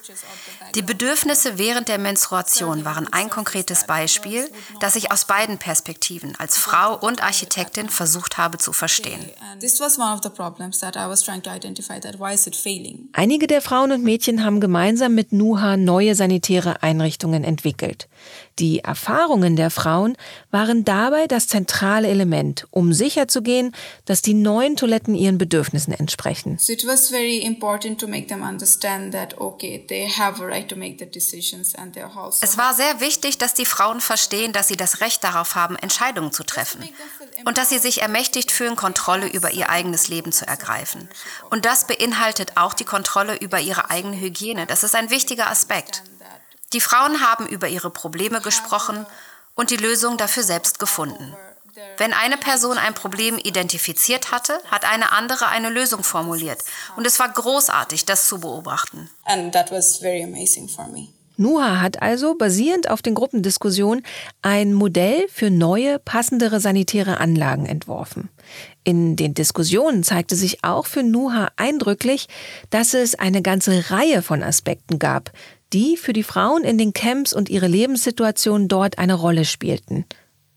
Die 0.76 0.82
Bedürfnisse 0.82 1.58
während 1.58 1.88
der 1.88 1.98
Menstruation 1.98 2.84
waren 2.84 3.12
ein 3.12 3.30
konkretes 3.30 3.84
Beispiel, 3.84 4.48
das 4.78 4.94
ich 4.94 5.10
aus 5.10 5.24
beiden 5.24 5.58
Perspektiven 5.58 6.36
als 6.36 6.56
Frau 6.56 6.96
und 6.96 7.24
Architektin 7.24 7.88
versucht 7.88 8.38
habe 8.38 8.58
zu 8.58 8.72
verstehen. 8.72 9.28
Einige 13.12 13.46
der 13.48 13.62
Frauen 13.62 13.92
und 13.92 14.04
Mädchen 14.04 14.44
haben 14.44 14.60
gemeinsam 14.60 15.14
mit 15.14 15.32
NUHA 15.32 15.76
neue 15.76 16.14
sanitäre 16.14 16.82
Einrichtungen 16.82 17.42
entwickelt. 17.42 18.08
Die 18.58 18.80
Erfahrungen 18.80 19.56
der 19.56 19.70
Frauen 19.70 20.16
waren 20.50 20.84
dabei 20.84 21.26
das 21.26 21.46
zentrale 21.46 22.08
Element, 22.08 22.66
um 22.70 22.92
sicherzugehen, 22.92 23.74
dass 24.04 24.20
die 24.20 24.34
neuen 24.34 24.76
Toiletten 24.76 25.14
ihren 25.14 25.38
Bedürfnissen 25.38 25.94
entsprechen. 25.94 26.58
Es 32.42 32.58
war 32.58 32.74
sehr 32.74 33.00
wichtig, 33.00 33.38
dass 33.38 33.54
die 33.54 33.64
Frauen 33.64 34.00
verstehen, 34.00 34.52
dass 34.52 34.68
sie 34.68 34.76
das 34.76 35.00
Recht 35.00 35.24
darauf 35.24 35.54
haben, 35.54 35.76
Entscheidungen 35.76 36.32
zu 36.32 36.44
treffen 36.44 36.84
und 37.46 37.56
dass 37.56 37.70
sie 37.70 37.78
sich 37.78 38.02
ermächtigt 38.02 38.52
fühlen, 38.52 38.76
Kontrolle 38.76 39.26
über 39.26 39.52
ihr 39.52 39.70
eigenes 39.70 40.08
Leben 40.08 40.32
zu 40.32 40.46
ergreifen. 40.46 41.08
Und 41.48 41.64
das 41.64 41.86
beinhaltet 41.86 42.56
auch 42.56 42.74
die 42.74 42.84
Kontrolle 42.84 43.36
über 43.36 43.60
ihre 43.60 43.90
eigene 43.90 44.20
Hygiene. 44.20 44.66
Das 44.66 44.84
ist 44.84 44.94
ein 44.94 45.10
wichtiger 45.10 45.48
Aspekt. 45.48 46.02
Die 46.72 46.80
Frauen 46.80 47.20
haben 47.20 47.46
über 47.46 47.68
ihre 47.68 47.90
Probleme 47.90 48.40
gesprochen 48.40 49.04
und 49.54 49.70
die 49.70 49.76
Lösung 49.76 50.16
dafür 50.16 50.44
selbst 50.44 50.78
gefunden. 50.78 51.34
Wenn 51.96 52.12
eine 52.12 52.36
Person 52.36 52.78
ein 52.78 52.94
Problem 52.94 53.38
identifiziert 53.38 54.32
hatte, 54.32 54.58
hat 54.70 54.90
eine 54.90 55.12
andere 55.12 55.48
eine 55.48 55.70
Lösung 55.70 56.02
formuliert. 56.02 56.62
Und 56.96 57.06
es 57.06 57.18
war 57.18 57.28
großartig, 57.28 58.04
das 58.04 58.28
zu 58.28 58.40
beobachten. 58.40 59.10
And 59.24 59.52
that 59.52 59.70
was 59.70 59.98
very 59.98 60.22
amazing 60.22 60.68
for 60.68 60.86
me. 60.88 61.08
NUHA 61.36 61.80
hat 61.80 62.02
also 62.02 62.34
basierend 62.34 62.90
auf 62.90 63.00
den 63.00 63.14
Gruppendiskussionen 63.14 64.04
ein 64.42 64.74
Modell 64.74 65.26
für 65.32 65.48
neue, 65.48 65.98
passendere 65.98 66.60
sanitäre 66.60 67.18
Anlagen 67.18 67.64
entworfen. 67.64 68.28
In 68.84 69.16
den 69.16 69.32
Diskussionen 69.32 70.04
zeigte 70.04 70.36
sich 70.36 70.64
auch 70.64 70.84
für 70.84 71.02
NUHA 71.02 71.48
eindrücklich, 71.56 72.28
dass 72.68 72.92
es 72.92 73.14
eine 73.14 73.40
ganze 73.40 73.90
Reihe 73.90 74.20
von 74.20 74.42
Aspekten 74.42 74.98
gab, 74.98 75.32
die 75.72 75.96
für 75.96 76.12
die 76.12 76.22
Frauen 76.22 76.64
in 76.64 76.78
den 76.78 76.92
Camps 76.92 77.32
und 77.32 77.48
ihre 77.48 77.68
Lebenssituation 77.68 78.68
dort 78.68 78.98
eine 78.98 79.14
Rolle 79.14 79.44
spielten, 79.44 80.04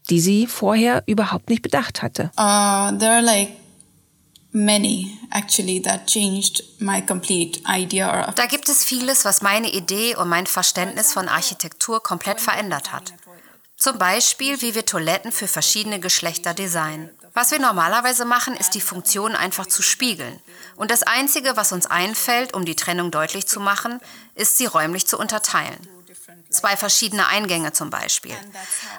die 0.10 0.20
sie 0.20 0.48
vorher 0.48 1.03
überhaupt 1.05 1.50
nicht 1.50 1.62
bedacht 1.62 2.01
hatte. 2.01 2.32
Uh, 2.38 2.98
there 2.98 3.12
are 3.12 3.22
like 3.22 3.50
many 4.51 5.17
actually 5.32 5.82
that 5.82 6.08
changed 6.08 6.63
my 6.79 7.01
complete 7.01 7.60
idea. 7.67 8.32
Da 8.36 8.46
gibt 8.46 8.70
es 8.70 8.84
vieles, 8.84 9.25
was 9.25 9.41
meine 9.41 9.72
Idee 9.72 10.15
und 10.15 10.29
mein 10.29 10.48
Verständnis 10.48 11.12
von 11.12 11.27
Architektur 11.27 12.01
komplett 12.01 12.39
verändert 12.39 12.91
hat. 12.91 13.13
Zum 13.77 13.98
Beispiel, 13.98 14.62
wie 14.62 14.75
wir 14.75 14.86
Toiletten 14.86 15.32
für 15.32 15.48
verschiedene 15.48 16.00
Geschlechter 16.00 16.53
designen. 16.53 17.10
Was 17.33 17.49
wir 17.51 17.59
normalerweise 17.59 18.25
machen, 18.25 18.55
ist 18.55 18.75
die 18.75 18.81
Funktion 18.81 19.35
einfach 19.35 19.65
zu 19.65 19.81
spiegeln. 19.81 20.39
Und 20.75 20.91
das 20.91 21.03
Einzige, 21.03 21.57
was 21.57 21.71
uns 21.71 21.87
einfällt, 21.87 22.53
um 22.53 22.63
die 22.63 22.75
Trennung 22.75 23.09
deutlich 23.09 23.47
zu 23.47 23.59
machen, 23.59 23.99
ist 24.35 24.57
sie 24.57 24.67
räumlich 24.67 25.07
zu 25.07 25.17
unterteilen. 25.17 25.79
Zwei 26.49 26.77
verschiedene 26.77 27.27
Eingänge 27.27 27.73
zum 27.73 27.89
Beispiel. 27.89 28.35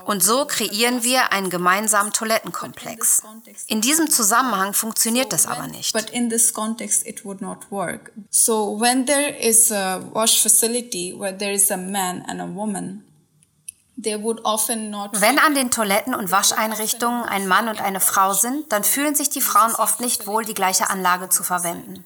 Und 0.05 0.25
so 0.25 0.45
kreieren 0.45 1.05
wir 1.05 1.33
einen 1.33 1.51
gemeinsamen 1.51 2.13
Toilettenkomplex. 2.13 3.23
In 3.69 3.81
diesem 3.81 4.11
Zusammenhang 4.11 4.75
funktioniert 4.75 5.33
das 5.33 5.47
aber 5.47 5.69
nicht. 5.69 5.95
So 8.31 8.81
when 8.81 9.07
there 9.07 9.39
is 9.39 9.71
a 9.71 10.01
wash 10.13 10.43
facility 10.43 11.15
where 11.17 11.37
there 11.37 11.53
is 11.53 11.71
a 11.71 11.77
man 11.77 12.23
and 12.23 12.41
a 12.41 12.47
woman, 12.47 13.05
wenn 13.97 15.39
an 15.39 15.55
den 15.55 15.71
Toiletten 15.71 16.15
und 16.15 16.31
Wascheinrichtungen 16.31 17.25
ein 17.25 17.47
Mann 17.47 17.69
und 17.69 17.81
eine 17.81 18.01
Frau 18.01 18.33
sind, 18.33 18.73
dann 18.73 18.85
fühlen 18.85 19.15
sich 19.15 19.31
die 19.31 19.41
Frauen 19.41 19.75
oft 19.75 20.01
nicht 20.01 20.27
wohl, 20.27 20.45
die 20.45 20.55
gleiche 20.55 20.91
Anlage 20.91 21.29
zu 21.29 21.45
verwenden. 21.45 22.05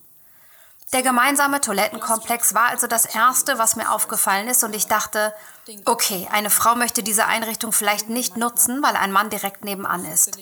Der 0.93 1.03
gemeinsame 1.03 1.61
Toilettenkomplex 1.61 2.55
war 2.55 2.69
also 2.69 2.87
das 2.87 3.05
Erste, 3.05 3.59
was 3.59 3.77
mir 3.77 3.93
aufgefallen 3.93 4.49
ist 4.49 4.65
und 4.65 4.75
ich 4.75 4.87
dachte, 4.87 5.35
okay, 5.85 6.27
eine 6.33 6.49
Frau 6.49 6.77
möchte 6.77 7.03
diese 7.03 7.27
Einrichtung 7.27 7.73
vielleicht 7.73 8.09
nicht 8.09 8.39
nutzen, 8.39 8.83
weil 8.83 8.97
ein 8.97 9.13
Mann 9.13 9.29
direkt 9.29 9.65
nebenan 9.65 10.07
ist. 10.07 10.39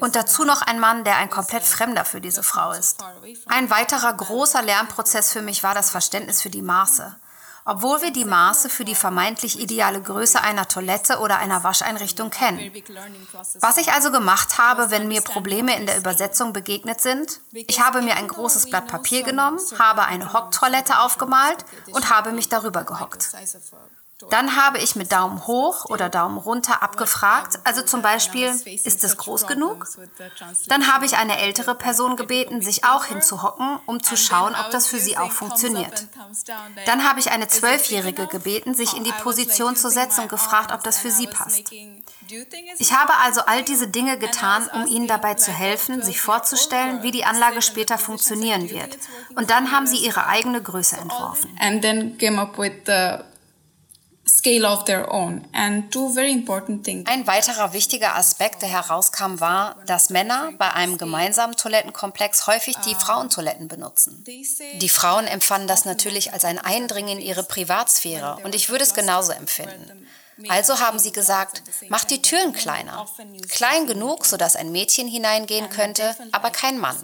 Und 0.00 0.16
dazu 0.16 0.44
noch 0.44 0.62
ein 0.62 0.80
Mann, 0.80 1.04
der 1.04 1.18
ein 1.18 1.30
komplett 1.30 1.62
Fremder 1.62 2.04
für 2.04 2.20
diese 2.20 2.42
Frau 2.42 2.72
ist. 2.72 3.04
Ein 3.46 3.70
weiterer 3.70 4.12
großer 4.12 4.62
Lernprozess 4.62 5.32
für 5.32 5.42
mich 5.42 5.62
war 5.62 5.74
das 5.74 5.90
Verständnis 5.90 6.42
für 6.42 6.50
die 6.50 6.62
Maße. 6.62 7.14
Obwohl 7.68 8.00
wir 8.00 8.12
die 8.12 8.24
Maße 8.24 8.68
für 8.68 8.84
die 8.84 8.94
vermeintlich 8.94 9.58
ideale 9.60 10.00
Größe 10.00 10.40
einer 10.40 10.68
Toilette 10.68 11.18
oder 11.18 11.38
einer 11.38 11.64
Wascheinrichtung 11.64 12.30
kennen. 12.30 12.60
Was 13.60 13.76
ich 13.76 13.90
also 13.90 14.12
gemacht 14.12 14.56
habe, 14.58 14.92
wenn 14.92 15.08
mir 15.08 15.20
Probleme 15.20 15.76
in 15.76 15.84
der 15.84 15.98
Übersetzung 15.98 16.52
begegnet 16.52 17.00
sind, 17.00 17.40
ich 17.52 17.80
habe 17.80 18.02
mir 18.02 18.14
ein 18.14 18.28
großes 18.28 18.70
Blatt 18.70 18.86
Papier 18.86 19.24
genommen, 19.24 19.58
habe 19.80 20.04
eine 20.04 20.32
Hocktoilette 20.32 21.00
aufgemalt 21.00 21.64
und 21.90 22.08
habe 22.08 22.30
mich 22.30 22.48
darüber 22.48 22.84
gehockt. 22.84 23.30
Dann 24.30 24.56
habe 24.56 24.78
ich 24.78 24.96
mit 24.96 25.12
Daumen 25.12 25.46
hoch 25.46 25.84
oder 25.90 26.08
Daumen 26.08 26.38
runter 26.38 26.82
abgefragt, 26.82 27.58
also 27.64 27.82
zum 27.82 28.00
Beispiel, 28.00 28.48
ist 28.48 29.04
es 29.04 29.16
groß 29.18 29.46
genug? 29.46 29.86
Dann 30.68 30.90
habe 30.90 31.04
ich 31.04 31.18
eine 31.18 31.38
ältere 31.38 31.74
Person 31.74 32.16
gebeten, 32.16 32.62
sich 32.62 32.84
auch 32.84 33.04
hinzuhocken, 33.04 33.78
um 33.84 34.02
zu 34.02 34.16
schauen, 34.16 34.54
ob 34.58 34.70
das 34.70 34.86
für 34.86 34.98
sie 34.98 35.18
auch 35.18 35.32
funktioniert. 35.32 36.06
Dann 36.86 37.06
habe 37.06 37.20
ich 37.20 37.30
eine 37.30 37.48
Zwölfjährige 37.48 38.26
gebeten, 38.26 38.74
sich 38.74 38.96
in 38.96 39.04
die 39.04 39.12
Position 39.12 39.76
zu 39.76 39.90
setzen 39.90 40.22
und 40.22 40.28
gefragt, 40.30 40.72
ob 40.72 40.82
das 40.82 40.96
für 40.96 41.10
sie 41.10 41.26
passt. 41.26 41.70
Ich 42.78 42.92
habe 42.94 43.12
also 43.22 43.42
all 43.42 43.62
diese 43.64 43.88
Dinge 43.88 44.18
getan, 44.18 44.66
um 44.72 44.86
ihnen 44.86 45.08
dabei 45.08 45.34
zu 45.34 45.52
helfen, 45.52 46.02
sich 46.02 46.22
vorzustellen, 46.22 47.02
wie 47.02 47.10
die 47.10 47.26
Anlage 47.26 47.60
später 47.60 47.98
funktionieren 47.98 48.70
wird. 48.70 48.96
Und 49.34 49.50
dann 49.50 49.72
haben 49.72 49.86
sie 49.86 49.98
ihre 49.98 50.26
eigene 50.26 50.62
Größe 50.62 50.96
entworfen. 50.96 51.54
Ein 57.08 57.26
weiterer 57.26 57.72
wichtiger 57.72 58.14
Aspekt, 58.14 58.62
der 58.62 58.68
herauskam, 58.68 59.40
war, 59.40 59.74
dass 59.86 60.08
Männer 60.08 60.52
bei 60.56 60.72
einem 60.72 60.98
gemeinsamen 60.98 61.56
Toilettenkomplex 61.56 62.46
häufig 62.46 62.76
die 62.76 62.94
Frauentoiletten 62.94 63.66
benutzen. 63.66 64.22
Die 64.80 64.88
Frauen 64.88 65.26
empfanden 65.26 65.66
das 65.66 65.84
natürlich 65.84 66.32
als 66.32 66.44
ein 66.44 66.60
Eindringen 66.60 67.18
in 67.18 67.24
ihre 67.24 67.42
Privatsphäre 67.42 68.38
und 68.44 68.54
ich 68.54 68.68
würde 68.68 68.84
es 68.84 68.94
genauso 68.94 69.32
empfinden. 69.32 70.06
Also 70.48 70.80
haben 70.80 70.98
sie 70.98 71.12
gesagt, 71.12 71.62
mach 71.88 72.04
die 72.04 72.20
Türen 72.20 72.52
kleiner. 72.52 73.08
Klein 73.48 73.86
genug, 73.86 74.26
sodass 74.26 74.56
ein 74.56 74.70
Mädchen 74.70 75.08
hineingehen 75.08 75.70
könnte, 75.70 76.14
aber 76.32 76.50
kein 76.50 76.78
Mann. 76.78 76.96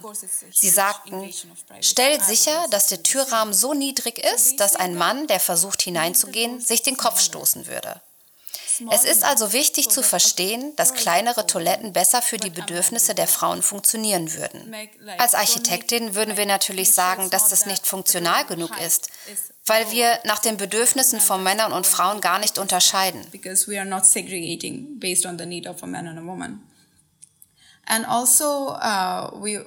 Sie 0.52 0.68
sagten, 0.68 1.32
stell 1.80 2.20
sicher, 2.20 2.66
dass 2.70 2.88
der 2.88 3.02
Türrahmen 3.02 3.54
so 3.54 3.72
niedrig 3.72 4.18
ist, 4.34 4.60
dass 4.60 4.76
ein 4.76 4.96
Mann, 4.96 5.26
der 5.26 5.40
versucht 5.40 5.82
hineinzugehen, 5.82 6.60
sich 6.60 6.82
den 6.82 6.96
Kopf 6.96 7.20
stoßen 7.20 7.66
würde. 7.66 8.00
Es 8.90 9.04
ist 9.04 9.22
also 9.22 9.52
wichtig 9.52 9.90
zu 9.90 10.02
verstehen, 10.02 10.74
dass 10.76 10.94
kleinere 10.94 11.46
Toiletten 11.46 11.92
besser 11.92 12.22
für 12.22 12.38
die 12.38 12.50
Bedürfnisse 12.50 13.14
der 13.14 13.28
Frauen 13.28 13.62
funktionieren 13.62 14.32
würden. 14.34 14.74
Als 15.18 15.34
Architektin 15.34 16.14
würden 16.14 16.36
wir 16.36 16.46
natürlich 16.46 16.92
sagen, 16.92 17.30
dass 17.30 17.48
das 17.48 17.66
nicht 17.66 17.86
funktional 17.86 18.44
genug 18.46 18.78
ist, 18.80 19.08
weil 19.66 19.90
wir 19.90 20.18
nach 20.24 20.38
den 20.38 20.56
Bedürfnissen 20.56 21.20
von 21.20 21.42
Männern 21.42 21.72
und 21.72 21.86
Frauen 21.86 22.20
gar 22.20 22.38
nicht 22.38 22.58
unterscheiden. 22.58 23.24
Also, 27.86 28.76
uh, 28.76 29.60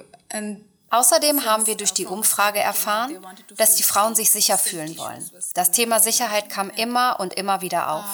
Außerdem 0.88 1.44
haben 1.44 1.66
wir 1.66 1.76
durch 1.76 1.92
die 1.92 2.06
Umfrage 2.06 2.60
erfahren, 2.60 3.18
dass 3.56 3.74
die 3.74 3.82
Frauen 3.82 4.14
sich 4.14 4.30
sicher 4.30 4.56
fühlen 4.56 4.96
wollen. 4.96 5.28
Das 5.54 5.72
Thema 5.72 5.98
Sicherheit 5.98 6.48
kam 6.48 6.70
immer 6.70 7.18
und 7.18 7.34
immer 7.34 7.60
wieder 7.60 7.90
auf. 7.90 8.04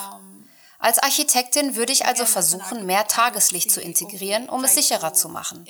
Als 0.83 0.99
Architektin 0.99 1.77
würde 1.77 1.93
ich 1.93 2.07
also 2.07 2.27
versuchen, 2.27 2.87
mehr 2.87 3.07
Tageslicht 3.07 3.71
zu 3.71 3.81
integrieren, 3.81 4.49
um 4.49 4.65
es 4.65 4.75
sicherer 4.75 5.15
zu 5.15 5.29
machen. 5.29 5.65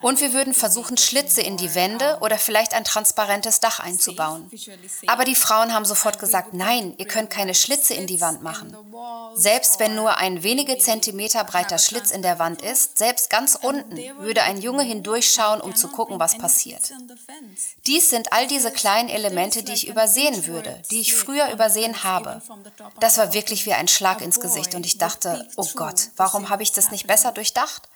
Und 0.00 0.20
wir 0.20 0.32
würden 0.32 0.54
versuchen, 0.54 0.96
Schlitze 0.96 1.40
in 1.40 1.56
die 1.56 1.74
Wände 1.74 2.18
oder 2.20 2.38
vielleicht 2.38 2.72
ein 2.72 2.84
transparentes 2.84 3.58
Dach 3.58 3.80
einzubauen. 3.80 4.48
Aber 5.08 5.24
die 5.24 5.34
Frauen 5.34 5.74
haben 5.74 5.84
sofort 5.84 6.20
gesagt, 6.20 6.54
nein, 6.54 6.94
ihr 6.98 7.08
könnt 7.08 7.30
keine 7.30 7.52
Schlitze 7.52 7.94
in 7.94 8.06
die 8.06 8.20
Wand 8.20 8.44
machen. 8.44 8.76
Selbst 9.34 9.80
wenn 9.80 9.96
nur 9.96 10.18
ein 10.18 10.44
wenige 10.44 10.78
Zentimeter 10.78 11.42
breiter 11.42 11.78
Schlitz 11.78 12.12
in 12.12 12.22
der 12.22 12.38
Wand 12.38 12.62
ist, 12.62 12.98
selbst 12.98 13.28
ganz 13.28 13.58
unten, 13.60 13.98
würde 14.20 14.44
ein 14.44 14.60
Junge 14.60 14.84
hindurchschauen, 14.84 15.60
um 15.60 15.74
zu 15.74 15.88
gucken, 15.88 16.20
was 16.20 16.38
passiert. 16.38 16.92
Dies 17.86 18.10
sind 18.10 18.32
all 18.32 18.46
diese 18.46 18.70
kleinen 18.70 19.08
Elemente, 19.08 19.64
die 19.64 19.72
ich 19.72 19.88
übersehen 19.88 20.46
würde, 20.46 20.80
die 20.92 21.00
ich 21.00 21.14
früher 21.14 21.50
übersehen 21.50 22.04
habe. 22.04 22.40
Das 23.00 23.18
war 23.18 23.32
wirklich 23.32 23.66
wie 23.66 23.72
ein 23.72 23.88
Schlag 23.96 24.20
ins 24.20 24.40
Gesicht 24.40 24.74
und 24.74 24.84
ich 24.84 24.98
dachte, 24.98 25.48
oh 25.56 25.68
Gott, 25.74 26.10
warum 26.16 26.48
habe 26.50 26.62
ich 26.62 26.72
das 26.72 26.90
nicht 26.90 27.06
besser 27.06 27.32
durchdacht? 27.32 27.88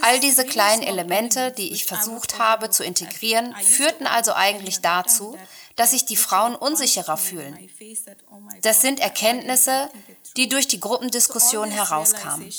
All 0.00 0.18
diese 0.20 0.44
kleinen 0.44 0.82
Elemente, 0.82 1.52
die 1.52 1.72
ich 1.72 1.84
versucht 1.84 2.38
habe 2.38 2.70
zu 2.70 2.82
integrieren, 2.82 3.54
führten 3.56 4.06
also 4.06 4.32
eigentlich 4.32 4.80
dazu, 4.80 5.38
dass 5.76 5.90
sich 5.90 6.04
die 6.04 6.16
Frauen 6.16 6.54
unsicherer 6.54 7.16
fühlen. 7.16 7.58
Das 8.62 8.80
sind 8.80 9.00
Erkenntnisse, 9.00 9.90
die 10.36 10.48
durch 10.48 10.68
die 10.68 10.80
Gruppendiskussion 10.80 11.70
herauskamen. 11.70 12.52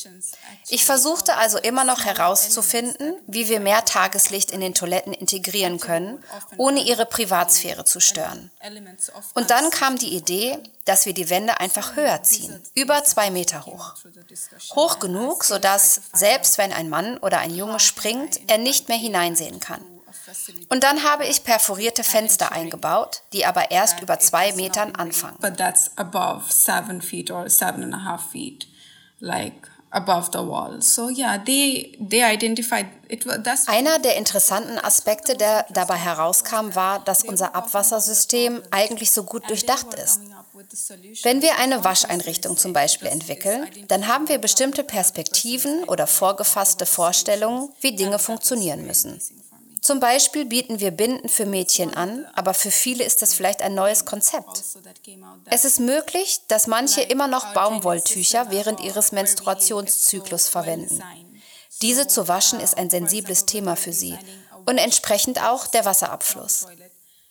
Ich 0.70 0.86
versuchte 0.86 1.36
also 1.36 1.58
immer 1.58 1.84
noch 1.84 2.06
herauszufinden, 2.06 3.16
wie 3.28 3.48
wir 3.50 3.60
mehr 3.60 3.84
Tageslicht 3.86 4.52
in 4.52 4.62
den 4.62 4.74
Toiletten 4.74 5.14
integrieren 5.14 5.80
können, 5.80 6.24
ohne 6.58 6.82
ihre 6.82 7.06
Privatsphäre 7.06 7.86
zu 7.86 8.00
stören. 8.00 8.52
Und 9.34 9.50
dann 9.50 9.70
kam 9.70 9.98
die 9.98 10.14
Idee, 10.14 10.60
dass 10.86 11.06
wir 11.06 11.14
die 11.14 11.30
Wände 11.30 11.60
einfach 11.60 11.96
höher 11.96 12.22
ziehen, 12.24 12.62
über 12.76 13.04
zwei 13.04 13.32
Meter 13.32 13.66
hoch. 13.66 13.96
Hoch 14.76 15.00
genug, 15.00 15.44
sodass, 15.44 16.02
selbst 16.14 16.58
wenn 16.58 16.72
ein 16.72 16.90
Mann 16.90 17.18
oder 17.18 17.40
ein 17.40 17.54
Junge 17.56 17.80
springt, 17.80 18.40
er 18.48 18.60
nicht 18.60 18.88
mehr 18.88 18.98
hineinsehen 18.98 19.60
kann. 19.60 19.82
Und 20.70 20.84
dann 20.84 21.04
habe 21.04 21.26
ich 21.26 21.44
perforierte 21.44 22.04
Fenster 22.04 22.52
eingebaut, 22.52 23.22
die 23.34 23.46
aber 23.46 23.72
erst 23.72 24.02
über 24.02 24.20
zwei 24.20 24.54
Metern 24.54 24.96
anfangen. 24.96 25.38
But 25.40 25.58
that's 25.58 25.92
above 25.98 26.52
seven 26.52 27.02
feet 27.02 27.30
or 27.30 27.50
seven 27.50 27.84
and 27.84 27.94
a 27.94 28.04
half 28.04 28.32
feet, 28.32 28.68
like 29.20 29.70
above 29.92 30.30
the 30.32 30.40
wall. 30.40 30.82
So 30.82 31.10
yeah, 31.10 31.38
they 31.38 31.98
they 32.00 32.24
identified 32.24 32.88
it. 33.08 33.26
That's 33.44 33.68
Einer 33.68 34.00
der 34.00 34.18
interessanten 34.18 34.78
Aspekte, 34.80 35.36
der 35.36 35.66
dabei 35.70 35.98
herauskam, 35.98 36.74
war, 36.74 37.00
dass 37.00 37.24
unser 37.24 37.56
Abwassersystem 37.56 38.62
eigentlich 38.72 39.12
so 39.12 39.24
gut 39.24 39.50
durchdacht 39.50 39.94
ist. 39.94 40.22
Wenn 41.24 41.42
wir 41.42 41.58
eine 41.58 41.84
Wascheinrichtung 41.84 42.58
zum 42.58 42.74
Beispiel 42.74 43.08
entwickeln, 43.08 43.68
dann 43.88 44.08
haben 44.08 44.28
wir 44.30 44.38
bestimmte 44.38 44.84
Perspektiven 44.84 45.84
oder 45.86 46.08
vorgefasste 46.08 46.86
Vorstellungen, 46.86 47.70
wie 47.82 47.96
Dinge 47.96 48.20
funktionieren 48.20 48.86
müssen. 48.86 49.22
Zum 49.86 50.00
Beispiel 50.00 50.46
bieten 50.46 50.80
wir 50.80 50.90
Binden 50.90 51.30
für 51.30 51.46
Mädchen 51.46 51.94
an, 51.94 52.26
aber 52.34 52.56
für 52.56 52.72
viele 52.72 53.04
ist 53.04 53.22
das 53.22 53.36
vielleicht 53.36 53.62
ein 53.62 53.76
neues 53.76 54.04
Konzept. 54.06 54.64
Es 55.46 55.64
ist 55.64 55.80
möglich, 55.80 56.42
dass 56.48 56.66
manche 56.66 57.02
immer 57.02 57.28
noch 57.28 57.54
Baumwolltücher 57.54 58.48
während 58.50 58.80
ihres 58.80 59.12
Menstruationszyklus 59.12 60.48
verwenden. 60.48 61.04
Diese 61.84 62.08
zu 62.08 62.28
waschen 62.28 62.60
ist 62.60 62.78
ein 62.78 62.90
sensibles 62.90 63.46
Thema 63.46 63.76
für 63.76 63.94
sie 63.94 64.18
und 64.66 64.80
entsprechend 64.80 65.40
auch 65.44 65.68
der 65.68 65.86
Wasserabfluss. 65.86 66.66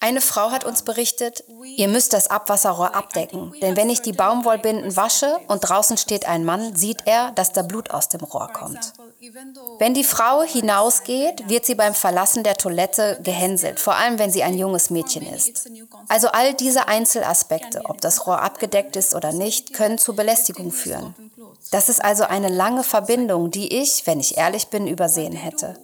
Eine 0.05 0.21
Frau 0.21 0.51
hat 0.51 0.65
uns 0.65 0.83
berichtet, 0.83 1.45
ihr 1.77 1.89
müsst 1.89 2.13
das 2.13 2.29
Abwasserrohr 2.29 2.95
abdecken, 2.95 3.55
denn 3.63 3.75
wenn 3.75 3.89
ich 3.89 4.03
die 4.03 4.13
Baumwollbinden 4.13 4.99
wasche 4.99 5.39
und 5.49 5.61
draußen 5.61 5.97
steht 5.97 6.29
ein 6.29 6.45
Mann, 6.45 6.77
sieht 6.77 6.99
er, 7.07 7.31
dass 7.31 7.53
da 7.53 7.63
Blut 7.63 7.91
aus 7.91 8.11
dem 8.11 8.21
Rohr 8.21 8.49
kommt. 8.53 8.93
Wenn 9.79 9.95
die 9.95 10.05
Frau 10.05 10.43
hinausgeht, 10.43 11.49
wird 11.49 11.65
sie 11.65 11.75
beim 11.75 11.95
Verlassen 11.95 12.43
der 12.43 12.59
Toilette 12.59 13.19
gehänselt, 13.23 13.81
vor 13.81 13.95
allem 13.95 14.19
wenn 14.19 14.31
sie 14.31 14.43
ein 14.43 14.59
junges 14.59 14.91
Mädchen 14.91 15.27
ist. 15.27 15.71
Also 16.09 16.29
all 16.29 16.53
diese 16.53 16.87
Einzelaspekte, 16.87 17.81
ob 17.87 18.03
das 18.03 18.27
Rohr 18.27 18.43
abgedeckt 18.43 18.97
ist 18.97 19.15
oder 19.15 19.33
nicht, 19.33 19.73
können 19.73 19.97
zu 19.97 20.15
Belästigung 20.15 20.71
führen. 20.71 21.15
Das 21.71 21.89
ist 21.89 22.05
also 22.05 22.25
eine 22.25 22.51
lange 22.51 22.85
Verbindung, 22.85 23.51
die 23.51 23.81
ich, 23.81 24.07
wenn 24.07 24.21
ich 24.21 24.37
ehrlich 24.37 24.67
bin, 24.67 24.87
übersehen 24.87 25.33
hätte 25.33 25.77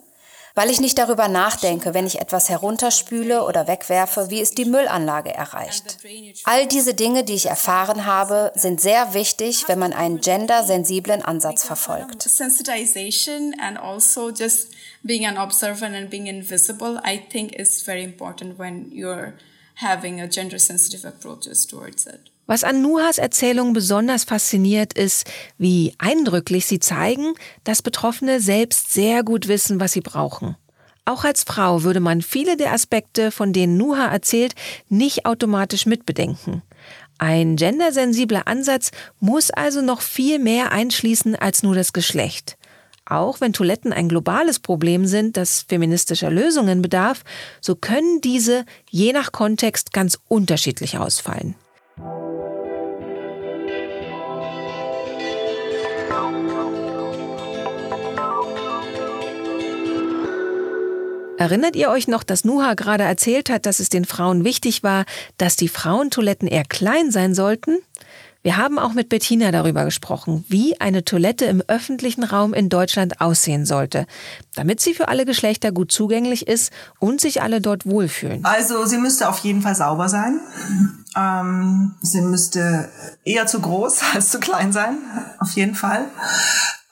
weil 0.55 0.69
ich 0.69 0.79
nicht 0.79 0.97
darüber 0.97 1.27
nachdenke, 1.27 1.93
wenn 1.93 2.05
ich 2.05 2.19
etwas 2.19 2.49
herunterspüle 2.49 3.43
oder 3.43 3.67
wegwerfe, 3.67 4.29
wie 4.29 4.41
es 4.41 4.51
die 4.51 4.65
Müllanlage 4.65 5.33
erreicht. 5.33 5.97
All 6.43 6.67
diese 6.67 6.93
Dinge, 6.93 7.23
die 7.23 7.33
ich 7.33 7.47
erfahren 7.47 8.05
habe, 8.05 8.51
sind 8.55 8.81
sehr 8.81 9.13
wichtig, 9.13 9.67
wenn 9.67 9.79
man 9.79 9.93
einen 9.93 10.19
gendersensiblen 10.21 11.21
Ansatz 11.21 11.63
verfolgt. 11.63 12.25
Also 12.25 12.29
having 19.81 20.21
a 20.21 20.27
gender 20.27 20.59
sensitive 20.59 21.05
approaches 21.05 21.65
towards 21.65 22.05
it. 22.05 22.30
Was 22.47 22.63
an 22.63 22.81
Nuhas 22.81 23.17
Erzählung 23.17 23.73
besonders 23.73 24.23
fasziniert, 24.23 24.93
ist, 24.93 25.29
wie 25.57 25.93
eindrücklich 25.97 26.65
sie 26.65 26.79
zeigen, 26.79 27.33
dass 27.63 27.81
Betroffene 27.81 28.39
selbst 28.39 28.91
sehr 28.93 29.23
gut 29.23 29.47
wissen, 29.47 29.79
was 29.79 29.93
sie 29.93 30.01
brauchen. 30.01 30.55
Auch 31.05 31.23
als 31.23 31.43
Frau 31.43 31.83
würde 31.83 31.99
man 31.99 32.21
viele 32.21 32.57
der 32.57 32.73
Aspekte, 32.73 33.31
von 33.31 33.53
denen 33.53 33.77
Nuha 33.77 34.07
erzählt, 34.07 34.53
nicht 34.89 35.25
automatisch 35.25 35.85
mitbedenken. 35.85 36.61
Ein 37.17 37.55
gendersensibler 37.55 38.47
Ansatz 38.47 38.91
muss 39.19 39.51
also 39.51 39.81
noch 39.81 40.01
viel 40.01 40.39
mehr 40.39 40.71
einschließen 40.71 41.35
als 41.35 41.63
nur 41.63 41.75
das 41.75 41.93
Geschlecht. 41.93 42.57
Auch 43.05 43.41
wenn 43.41 43.53
Toiletten 43.53 43.93
ein 43.93 44.09
globales 44.09 44.59
Problem 44.59 45.05
sind, 45.05 45.37
das 45.37 45.65
feministischer 45.67 46.31
Lösungen 46.31 46.81
bedarf, 46.81 47.23
so 47.59 47.75
können 47.75 48.21
diese 48.21 48.65
je 48.89 49.11
nach 49.11 49.31
Kontext 49.31 49.91
ganz 49.91 50.17
unterschiedlich 50.27 50.97
ausfallen. 50.97 51.55
Erinnert 61.41 61.75
ihr 61.75 61.89
euch 61.89 62.07
noch, 62.07 62.21
dass 62.21 62.45
Nuha 62.45 62.75
gerade 62.75 63.03
erzählt 63.03 63.49
hat, 63.49 63.65
dass 63.65 63.79
es 63.79 63.89
den 63.89 64.05
Frauen 64.05 64.43
wichtig 64.43 64.83
war, 64.83 65.05
dass 65.39 65.55
die 65.55 65.69
Frauentoiletten 65.69 66.47
eher 66.47 66.63
klein 66.63 67.09
sein 67.09 67.33
sollten? 67.33 67.79
Wir 68.43 68.57
haben 68.57 68.77
auch 68.77 68.93
mit 68.93 69.09
Bettina 69.09 69.51
darüber 69.51 69.83
gesprochen, 69.83 70.45
wie 70.49 70.79
eine 70.79 71.03
Toilette 71.03 71.45
im 71.45 71.63
öffentlichen 71.67 72.23
Raum 72.23 72.53
in 72.53 72.69
Deutschland 72.69 73.21
aussehen 73.21 73.65
sollte, 73.65 74.05
damit 74.53 74.81
sie 74.81 74.93
für 74.93 75.07
alle 75.07 75.25
Geschlechter 75.25 75.71
gut 75.71 75.91
zugänglich 75.91 76.47
ist 76.47 76.71
und 76.99 77.19
sich 77.19 77.41
alle 77.41 77.59
dort 77.59 77.87
wohlfühlen. 77.87 78.45
Also 78.45 78.85
sie 78.85 78.99
müsste 78.99 79.27
auf 79.27 79.39
jeden 79.39 79.63
Fall 79.63 79.73
sauber 79.73 80.09
sein. 80.09 80.39
Ähm, 81.17 81.95
sie 82.03 82.21
müsste 82.21 82.87
eher 83.25 83.47
zu 83.47 83.61
groß 83.61 84.01
als 84.13 84.29
zu 84.29 84.39
klein 84.39 84.71
sein, 84.71 84.99
auf 85.39 85.53
jeden 85.53 85.73
Fall. 85.73 86.05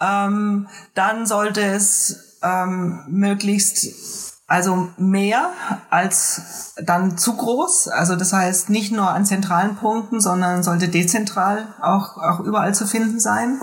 Ähm, 0.02 0.68
dann 0.96 1.28
sollte 1.28 1.62
es 1.62 2.38
ähm, 2.42 3.04
möglichst 3.10 4.39
also 4.50 4.90
mehr 4.98 5.52
als 5.92 6.74
dann 6.84 7.18
zu 7.18 7.38
groß. 7.38 7.88
Also 7.90 8.16
das 8.16 8.34
heißt 8.34 8.70
nicht 8.70 8.92
nur 8.92 9.10
an 9.10 9.26
zentralen 9.26 9.76
Punkten, 9.76 10.20
sondern 10.20 10.64
sollte 10.64 10.90
dezentral 10.90 11.68
auch, 11.82 12.18
auch 12.18 12.40
überall 12.40 12.74
zu 12.74 12.88
finden 12.88 13.20
sein. 13.20 13.62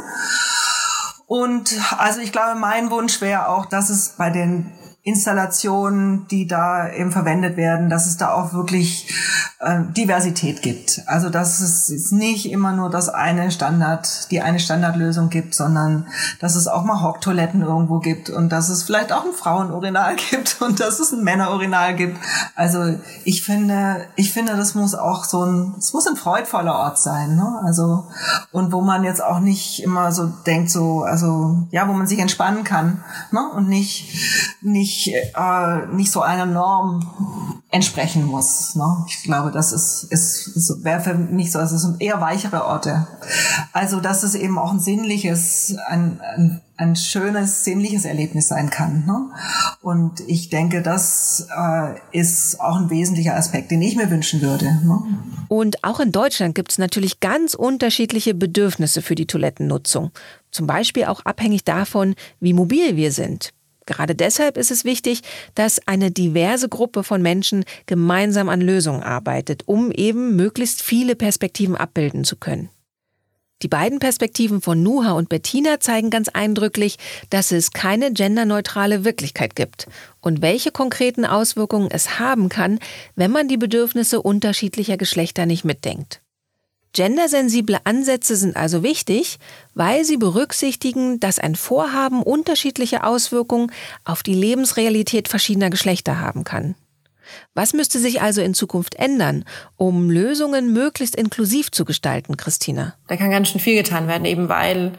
Und 1.27 1.75
also 1.99 2.21
ich 2.21 2.31
glaube, 2.31 2.59
mein 2.59 2.91
Wunsch 2.91 3.21
wäre 3.21 3.49
auch, 3.49 3.67
dass 3.67 3.91
es 3.91 4.11
bei 4.11 4.31
den 4.31 4.73
Installationen, 5.07 6.27
die 6.33 6.49
da 6.49 6.91
eben 6.91 7.13
verwendet 7.13 7.57
werden, 7.57 7.89
dass 7.89 8.07
es 8.07 8.17
da 8.17 8.33
auch 8.35 8.53
wirklich 8.53 9.15
äh, 9.61 9.83
Diversität 9.97 10.63
gibt. 10.63 11.03
Also 11.07 11.31
dass 11.31 11.61
es 11.61 12.11
nicht 12.11 12.51
immer 12.51 12.73
nur 12.73 12.91
das 12.91 13.09
eine 13.09 13.53
Standard, 13.53 14.33
die 14.33 14.41
eine 14.41 14.59
Standardlösung 14.59 15.31
gibt, 15.31 15.55
sondern 15.55 16.09
dass 16.41 16.57
es 16.57 16.67
auch 16.67 16.83
mal 16.83 17.03
Hocktoiletten 17.03 17.63
irgendwo 17.63 18.01
gibt 18.01 18.31
und 18.31 18.51
dass 18.51 18.69
es 18.69 18.83
vielleicht 18.83 19.13
auch 19.13 19.25
ein 19.25 19.33
Frauenurinal 19.33 20.17
gibt 20.31 20.61
und 20.61 20.81
dass 20.81 20.99
es 20.99 21.13
ein 21.13 21.23
Männerurinal 21.23 21.95
gibt. 21.95 22.19
Also 22.57 22.99
ich 23.23 23.45
finde, 23.45 24.07
ich 24.17 24.33
finde, 24.33 24.57
das 24.57 24.75
muss 24.75 24.97
auch 24.97 25.23
so 25.23 25.45
ein, 25.45 25.75
es 25.79 25.93
muss 25.93 26.09
ein 26.09 26.17
freudvoller 26.17 26.75
Ort 26.75 26.99
sein. 26.99 27.37
Ne? 27.37 27.61
Also 27.65 28.09
und 28.51 28.73
wo 28.73 28.81
man 28.81 29.05
jetzt 29.05 29.23
auch 29.23 29.39
nicht 29.39 29.85
immer 29.85 30.11
so 30.11 30.27
denkt, 30.27 30.69
so 30.69 31.03
also 31.03 31.69
ja, 31.71 31.87
wo 31.87 31.93
man 31.93 32.09
sich 32.09 32.19
entspannen 32.19 32.65
kann 32.65 33.05
ne? 33.31 33.49
und 33.55 33.69
nicht 33.69 34.57
nicht 34.63 34.96
nicht, 34.97 35.15
äh, 35.15 35.87
nicht 35.95 36.11
so 36.11 36.23
einer 36.23 36.47
Norm 36.47 37.63
entsprechen 37.71 38.25
muss. 38.25 38.75
Ne? 38.75 39.05
Ich 39.09 39.23
glaube, 39.25 39.51
das 39.51 39.73
ist, 39.73 40.05
ist, 40.11 40.85
wäre 40.85 41.01
für 41.01 41.15
mich 41.15 41.53
so, 41.53 41.59
es 41.59 41.71
sind 41.71 42.01
eher 42.01 42.21
weichere 42.21 42.65
Orte. 42.65 43.07
Also 43.73 44.01
dass 44.01 44.23
es 44.23 44.35
eben 44.35 44.59
auch 44.59 44.73
ein 44.73 44.81
sinnliches, 44.81 45.77
ein, 45.89 46.21
ein, 46.21 46.61
ein 46.77 46.97
schönes 46.97 47.65
sinnliches 47.65 48.05
Erlebnis 48.05 48.49
sein 48.49 48.71
kann. 48.71 49.05
Ne? 49.05 49.31
Und 49.83 50.21
ich 50.27 50.49
denke, 50.49 50.81
das 50.81 51.49
äh, 51.57 51.95
ist 52.13 52.61
auch 52.61 52.77
ein 52.77 52.91
wesentlicher 52.91 53.35
Aspekt, 53.35 53.71
den 53.71 53.83
ich 53.83 53.97
mir 53.97 54.11
wünschen 54.11 54.41
würde. 54.41 54.67
Ne? 54.85 55.01
Und 55.49 55.83
auch 55.85 56.01
in 56.01 56.13
Deutschland 56.13 56.55
gibt 56.55 56.71
es 56.71 56.79
natürlich 56.79 57.21
ganz 57.21 57.55
unterschiedliche 57.55 58.35
Bedürfnisse 58.35 59.03
für 59.03 59.17
die 59.17 59.27
Toilettennutzung. 59.27 60.13
Zum 60.51 60.67
Beispiel 60.67 61.05
auch 61.07 61.25
abhängig 61.25 61.65
davon, 61.65 62.15
wie 62.41 62.55
mobil 62.55 62.97
wir 62.97 63.13
sind. 63.13 63.53
Gerade 63.87 64.15
deshalb 64.15 64.57
ist 64.57 64.71
es 64.71 64.85
wichtig, 64.85 65.23
dass 65.55 65.87
eine 65.87 66.11
diverse 66.11 66.69
Gruppe 66.69 67.05
von 67.05 67.23
Menschen 67.23 67.65
gemeinsam 67.87 68.49
an 68.49 68.61
Lösungen 68.61 69.03
arbeitet, 69.03 69.63
um 69.67 69.93
eben 69.93 70.37
möglichst 70.37 70.83
viele 70.83 71.17
Perspektiven 71.17 71.77
abbilden 71.77 72.25
zu 72.25 72.37
können. 72.37 72.69
Die 73.63 73.69
beiden 73.69 74.01
Perspektiven 74.01 74.61
von 74.61 74.83
Nuha 74.83 75.13
und 75.13 75.31
Bettina 75.31 75.81
zeigen 75.81 76.11
ganz 76.11 76.29
eindrücklich, 76.29 76.99
dass 77.31 77.53
es 77.53 77.71
keine 77.71 78.13
genderneutrale 78.13 79.05
Wirklichkeit 79.05 79.57
gibt 79.57 79.87
und 80.21 80.43
welche 80.43 80.71
konkreten 80.73 81.25
Auswirkungen 81.25 81.89
es 81.91 82.19
haben 82.19 82.51
kann, 82.51 82.79
wenn 83.15 83.31
man 83.31 83.49
die 83.49 83.57
Bedürfnisse 83.57 84.21
unterschiedlicher 84.21 84.99
Geschlechter 84.99 85.47
nicht 85.47 85.65
mitdenkt. 85.65 86.21
Gendersensible 86.97 87.79
Ansätze 87.85 88.37
sind 88.37 88.57
also 88.57 88.83
wichtig, 88.83 89.39
weil 89.75 90.07
sie 90.07 90.17
berücksichtigen, 90.17 91.21
dass 91.21 91.39
ein 91.39 91.55
Vorhaben 91.55 92.23
unterschiedliche 92.23 93.05
Auswirkungen 93.05 93.71
auf 94.05 94.23
die 94.23 94.33
Lebensrealität 94.33 95.29
verschiedener 95.29 95.69
Geschlechter 95.69 96.21
haben 96.21 96.43
kann. 96.43 96.75
Was 97.53 97.75
müsste 97.75 97.99
sich 97.99 98.23
also 98.23 98.41
in 98.41 98.55
Zukunft 98.55 98.95
ändern, 98.95 99.45
um 99.77 100.09
Lösungen 100.09 100.73
möglichst 100.73 101.17
inklusiv 101.17 101.71
zu 101.71 101.85
gestalten, 101.85 102.39
Christina? 102.39 102.95
Da 103.09 103.17
kann 103.17 103.31
ganz 103.31 103.51
schön 103.51 103.61
viel 103.61 103.75
getan 103.75 104.09
werden, 104.09 104.25
eben 104.25 104.49
weil, 104.49 104.93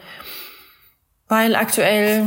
weil 1.26 1.56
aktuell 1.56 2.26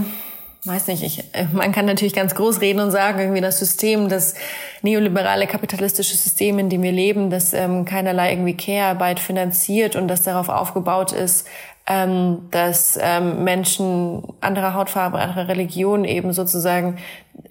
weiß 0.63 0.88
nicht, 0.88 1.04
ich, 1.04 1.24
äh, 1.34 1.47
man 1.52 1.71
kann 1.71 1.86
natürlich 1.86 2.13
ganz 2.13 2.36
groß 2.36 2.62
reden 2.62 2.80
und 2.80 2.91
sagen, 2.91 3.19
irgendwie 3.19 3.41
das 3.41 3.58
System, 3.58 4.10
das 4.10 4.36
neoliberale 4.82 5.47
kapitalistische 5.47 6.15
System, 6.15 6.60
in 6.60 6.69
dem 6.69 6.84
wir 6.84 6.91
leben, 6.91 7.30
das 7.30 7.54
ähm, 7.54 7.86
keinerlei 7.86 8.32
irgendwie 8.32 8.56
Care-Arbeit 8.56 9.19
finanziert 9.19 9.95
und 9.95 10.08
das 10.08 10.21
darauf 10.21 10.50
aufgebaut 10.50 11.13
ist, 11.13 11.47
ähm, 11.88 12.47
dass 12.52 13.00
ähm, 13.02 13.43
Menschen 13.43 14.24
anderer 14.39 14.76
Hautfarbe, 14.76 15.17
anderer 15.17 15.47
Religion 15.47 16.06
eben 16.06 16.32
sozusagen 16.32 17.00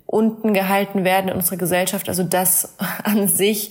unten 0.06 0.54
gehalten 0.54 1.04
werden 1.04 1.30
in 1.30 1.36
unserer 1.36 1.56
Gesellschaft. 1.56 2.08
Also 2.08 2.22
das 2.22 2.76
an 3.02 3.26
sich 3.26 3.70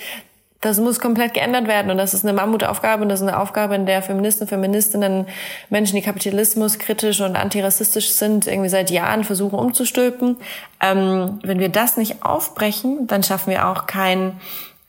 das 0.62 0.80
muss 0.80 1.00
komplett 1.00 1.34
geändert 1.34 1.68
werden 1.68 1.90
und 1.90 1.98
das 1.98 2.14
ist 2.14 2.26
eine 2.26 2.34
Mammutaufgabe 2.34 3.04
und 3.04 3.10
das 3.10 3.22
ist 3.22 3.28
eine 3.28 3.40
Aufgabe, 3.40 3.76
in 3.76 3.86
der 3.86 4.02
Feministen, 4.02 4.48
Feministinnen, 4.48 5.26
Menschen, 5.70 5.96
die 5.96 6.02
Kapitalismus 6.02 6.80
kritisch 6.80 7.22
und 7.22 7.36
antirassistisch 7.36 8.10
sind, 8.10 8.46
irgendwie 8.46 8.70
seit 8.70 8.92
Jahren 8.92 9.24
versuchen 9.24 9.58
umzustülpen. 9.58 10.38
Ähm, 10.82 11.40
wenn 11.44 11.60
wir 11.60 11.70
das 11.70 11.96
nicht 11.96 12.24
aufbrechen, 12.24 13.08
dann 13.08 13.24
schaffen 13.24 13.52
wir 13.52 13.68
auch 13.68 13.88
kein 13.88 14.34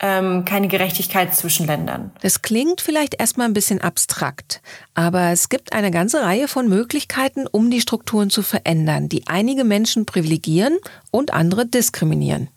ähm, 0.01 0.45
keine 0.47 0.69
Gerechtigkeit 0.69 1.35
zwischen 1.35 1.67
Ländern. 1.67 2.11
Das 2.23 2.43
klingt 2.43 2.81
vielleicht 2.81 3.21
erstmal 3.21 3.47
ein 3.47 3.53
bisschen 3.53 3.81
abstrakt, 3.81 4.63
aber 4.95 5.31
es 5.31 5.51
gibt 5.51 5.75
eine 5.75 5.91
ganze 5.91 6.23
Reihe 6.23 6.49
von 6.49 6.69
Möglichkeiten, 6.69 7.47
um 7.47 7.71
die 7.71 7.83
Strukturen 7.83 8.31
zu 8.31 8.43
verändern, 8.43 9.09
die 9.09 9.27
einige 9.27 9.63
Menschen 9.65 10.07
privilegieren 10.07 10.79
und 11.11 11.35
andere 11.35 11.67
diskriminieren. 11.67 12.49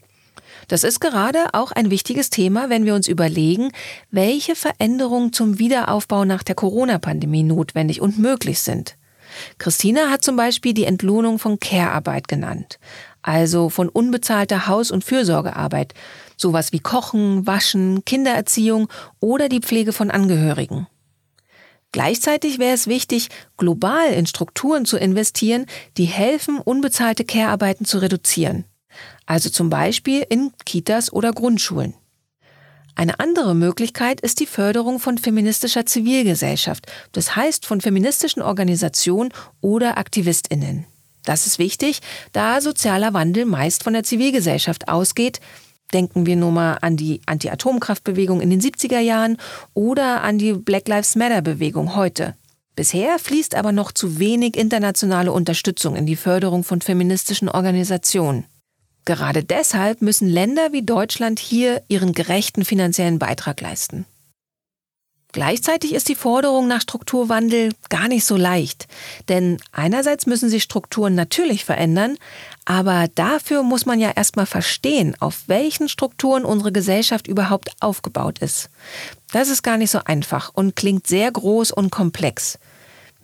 Das 0.67 0.83
ist 0.83 0.99
gerade 0.99 1.53
auch 1.53 1.71
ein 1.71 1.89
wichtiges 1.89 2.29
Thema, 2.29 2.69
wenn 2.69 2.85
wir 2.85 2.95
uns 2.95 3.07
überlegen, 3.07 3.71
welche 4.11 4.55
Veränderungen 4.55 5.33
zum 5.33 5.59
Wiederaufbau 5.59 6.25
nach 6.25 6.43
der 6.43 6.55
Corona-Pandemie 6.55 7.43
notwendig 7.43 8.01
und 8.01 8.19
möglich 8.19 8.61
sind. 8.61 8.95
Christina 9.57 10.09
hat 10.09 10.23
zum 10.23 10.35
Beispiel 10.35 10.73
die 10.73 10.85
Entlohnung 10.85 11.39
von 11.39 11.59
Care-Arbeit 11.59 12.27
genannt, 12.27 12.79
also 13.21 13.69
von 13.69 13.89
unbezahlter 13.89 14.67
Haus- 14.67 14.91
und 14.91 15.03
Fürsorgearbeit, 15.03 15.93
sowas 16.37 16.71
wie 16.71 16.79
Kochen, 16.79 17.47
Waschen, 17.47 18.05
Kindererziehung 18.05 18.89
oder 19.19 19.49
die 19.49 19.61
Pflege 19.61 19.91
von 19.91 20.11
Angehörigen. 20.11 20.87
Gleichzeitig 21.91 22.57
wäre 22.57 22.73
es 22.73 22.87
wichtig, 22.87 23.29
global 23.57 24.11
in 24.13 24.25
Strukturen 24.25 24.85
zu 24.85 24.97
investieren, 24.97 25.67
die 25.97 26.05
helfen, 26.05 26.59
unbezahlte 26.59 27.23
Care-Arbeiten 27.23 27.85
zu 27.85 27.99
reduzieren 27.99 28.65
also 29.25 29.49
zum 29.49 29.69
Beispiel 29.69 30.25
in 30.27 30.51
Kitas 30.65 31.11
oder 31.11 31.31
Grundschulen. 31.31 31.93
Eine 32.95 33.19
andere 33.19 33.55
Möglichkeit 33.55 34.21
ist 34.21 34.39
die 34.39 34.45
Förderung 34.45 34.99
von 34.99 35.17
feministischer 35.17 35.85
Zivilgesellschaft, 35.85 36.85
das 37.11 37.35
heißt 37.35 37.65
von 37.65 37.81
feministischen 37.81 38.43
Organisationen 38.43 39.33
oder 39.61 39.97
Aktivistinnen. 39.97 40.85
Das 41.25 41.47
ist 41.47 41.57
wichtig, 41.57 42.01
da 42.33 42.61
sozialer 42.61 43.13
Wandel 43.13 43.45
meist 43.45 43.83
von 43.83 43.93
der 43.93 44.03
Zivilgesellschaft 44.03 44.89
ausgeht. 44.89 45.39
Denken 45.93 46.25
wir 46.25 46.35
nur 46.35 46.51
mal 46.51 46.77
an 46.81 46.97
die 46.97 47.21
Anti-Atomkraftbewegung 47.25 48.41
in 48.41 48.49
den 48.49 48.61
70er 48.61 48.99
Jahren 48.99 49.37
oder 49.73 50.21
an 50.21 50.37
die 50.37 50.53
Black 50.53 50.87
Lives 50.87 51.15
Matter 51.15 51.41
Bewegung 51.41 51.95
heute. 51.95 52.35
Bisher 52.75 53.19
fließt 53.19 53.55
aber 53.55 53.71
noch 53.71 53.91
zu 53.91 54.19
wenig 54.19 54.57
internationale 54.57 55.31
Unterstützung 55.31 55.95
in 55.95 56.05
die 56.05 56.15
Förderung 56.15 56.63
von 56.63 56.81
feministischen 56.81 57.47
Organisationen. 57.47 58.45
Gerade 59.05 59.43
deshalb 59.43 60.01
müssen 60.01 60.29
Länder 60.29 60.71
wie 60.71 60.83
Deutschland 60.83 61.39
hier 61.39 61.81
ihren 61.87 62.13
gerechten 62.13 62.63
finanziellen 62.63 63.19
Beitrag 63.19 63.59
leisten. 63.61 64.05
Gleichzeitig 65.33 65.95
ist 65.95 66.09
die 66.09 66.15
Forderung 66.15 66.67
nach 66.67 66.81
Strukturwandel 66.81 67.71
gar 67.89 68.07
nicht 68.07 68.23
so 68.23 68.37
leicht, 68.37 68.87
denn 69.29 69.57
einerseits 69.71 70.27
müssen 70.27 70.47
sich 70.47 70.61
Strukturen 70.61 71.15
natürlich 71.15 71.65
verändern, 71.65 72.17
aber 72.65 73.07
dafür 73.15 73.63
muss 73.63 73.87
man 73.87 73.99
ja 73.99 74.11
erstmal 74.11 74.45
verstehen, 74.45 75.15
auf 75.19 75.45
welchen 75.47 75.89
Strukturen 75.89 76.45
unsere 76.45 76.71
Gesellschaft 76.71 77.27
überhaupt 77.27 77.71
aufgebaut 77.79 78.39
ist. 78.39 78.69
Das 79.31 79.49
ist 79.49 79.63
gar 79.63 79.77
nicht 79.77 79.89
so 79.89 80.01
einfach 80.05 80.51
und 80.53 80.75
klingt 80.75 81.07
sehr 81.07 81.31
groß 81.31 81.71
und 81.71 81.89
komplex. 81.89 82.59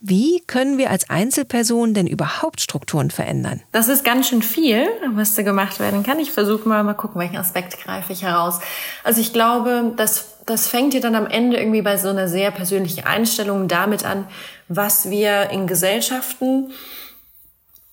Wie 0.01 0.41
können 0.47 0.77
wir 0.77 0.89
als 0.89 1.09
Einzelperson 1.09 1.93
denn 1.93 2.07
überhaupt 2.07 2.61
Strukturen 2.61 3.11
verändern? 3.11 3.61
Das 3.71 3.87
ist 3.87 4.03
ganz 4.05 4.29
schön 4.29 4.41
viel, 4.41 4.87
was 5.13 5.35
da 5.35 5.43
gemacht 5.43 5.79
werden 5.79 6.03
kann. 6.03 6.19
Ich 6.19 6.31
versuche 6.31 6.67
mal, 6.67 6.83
mal 6.83 6.93
gucken, 6.93 7.19
welchen 7.19 7.37
Aspekt 7.37 7.83
greife 7.83 8.13
ich 8.13 8.23
heraus. 8.23 8.59
Also 9.03 9.19
ich 9.19 9.33
glaube, 9.33 9.93
das, 9.97 10.37
das 10.45 10.67
fängt 10.67 10.93
ja 10.93 10.99
dann 10.99 11.15
am 11.15 11.27
Ende 11.27 11.57
irgendwie 11.57 11.81
bei 11.81 11.97
so 11.97 12.09
einer 12.09 12.27
sehr 12.27 12.51
persönlichen 12.51 13.05
Einstellung 13.05 13.67
damit 13.67 14.05
an, 14.05 14.25
was 14.67 15.09
wir 15.09 15.49
in 15.49 15.67
Gesellschaften, 15.67 16.71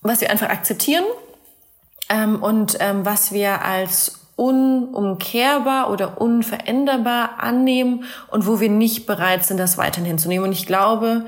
was 0.01 0.21
wir 0.21 0.31
einfach 0.31 0.49
akzeptieren 0.49 1.05
ähm, 2.09 2.41
und 2.41 2.77
ähm, 2.79 3.05
was 3.05 3.31
wir 3.31 3.63
als 3.63 4.21
unumkehrbar 4.37 5.89
oder 5.89 6.21
unveränderbar 6.21 7.39
annehmen 7.39 8.05
und 8.29 8.45
wo 8.45 8.59
wir 8.59 8.69
nicht 8.69 9.07
bereit 9.07 9.43
sind, 9.43 9.57
das 9.57 9.77
weiterhin 9.77 10.05
hinzunehmen. 10.05 10.45
Und 10.45 10.53
ich 10.53 10.67
glaube, 10.67 11.25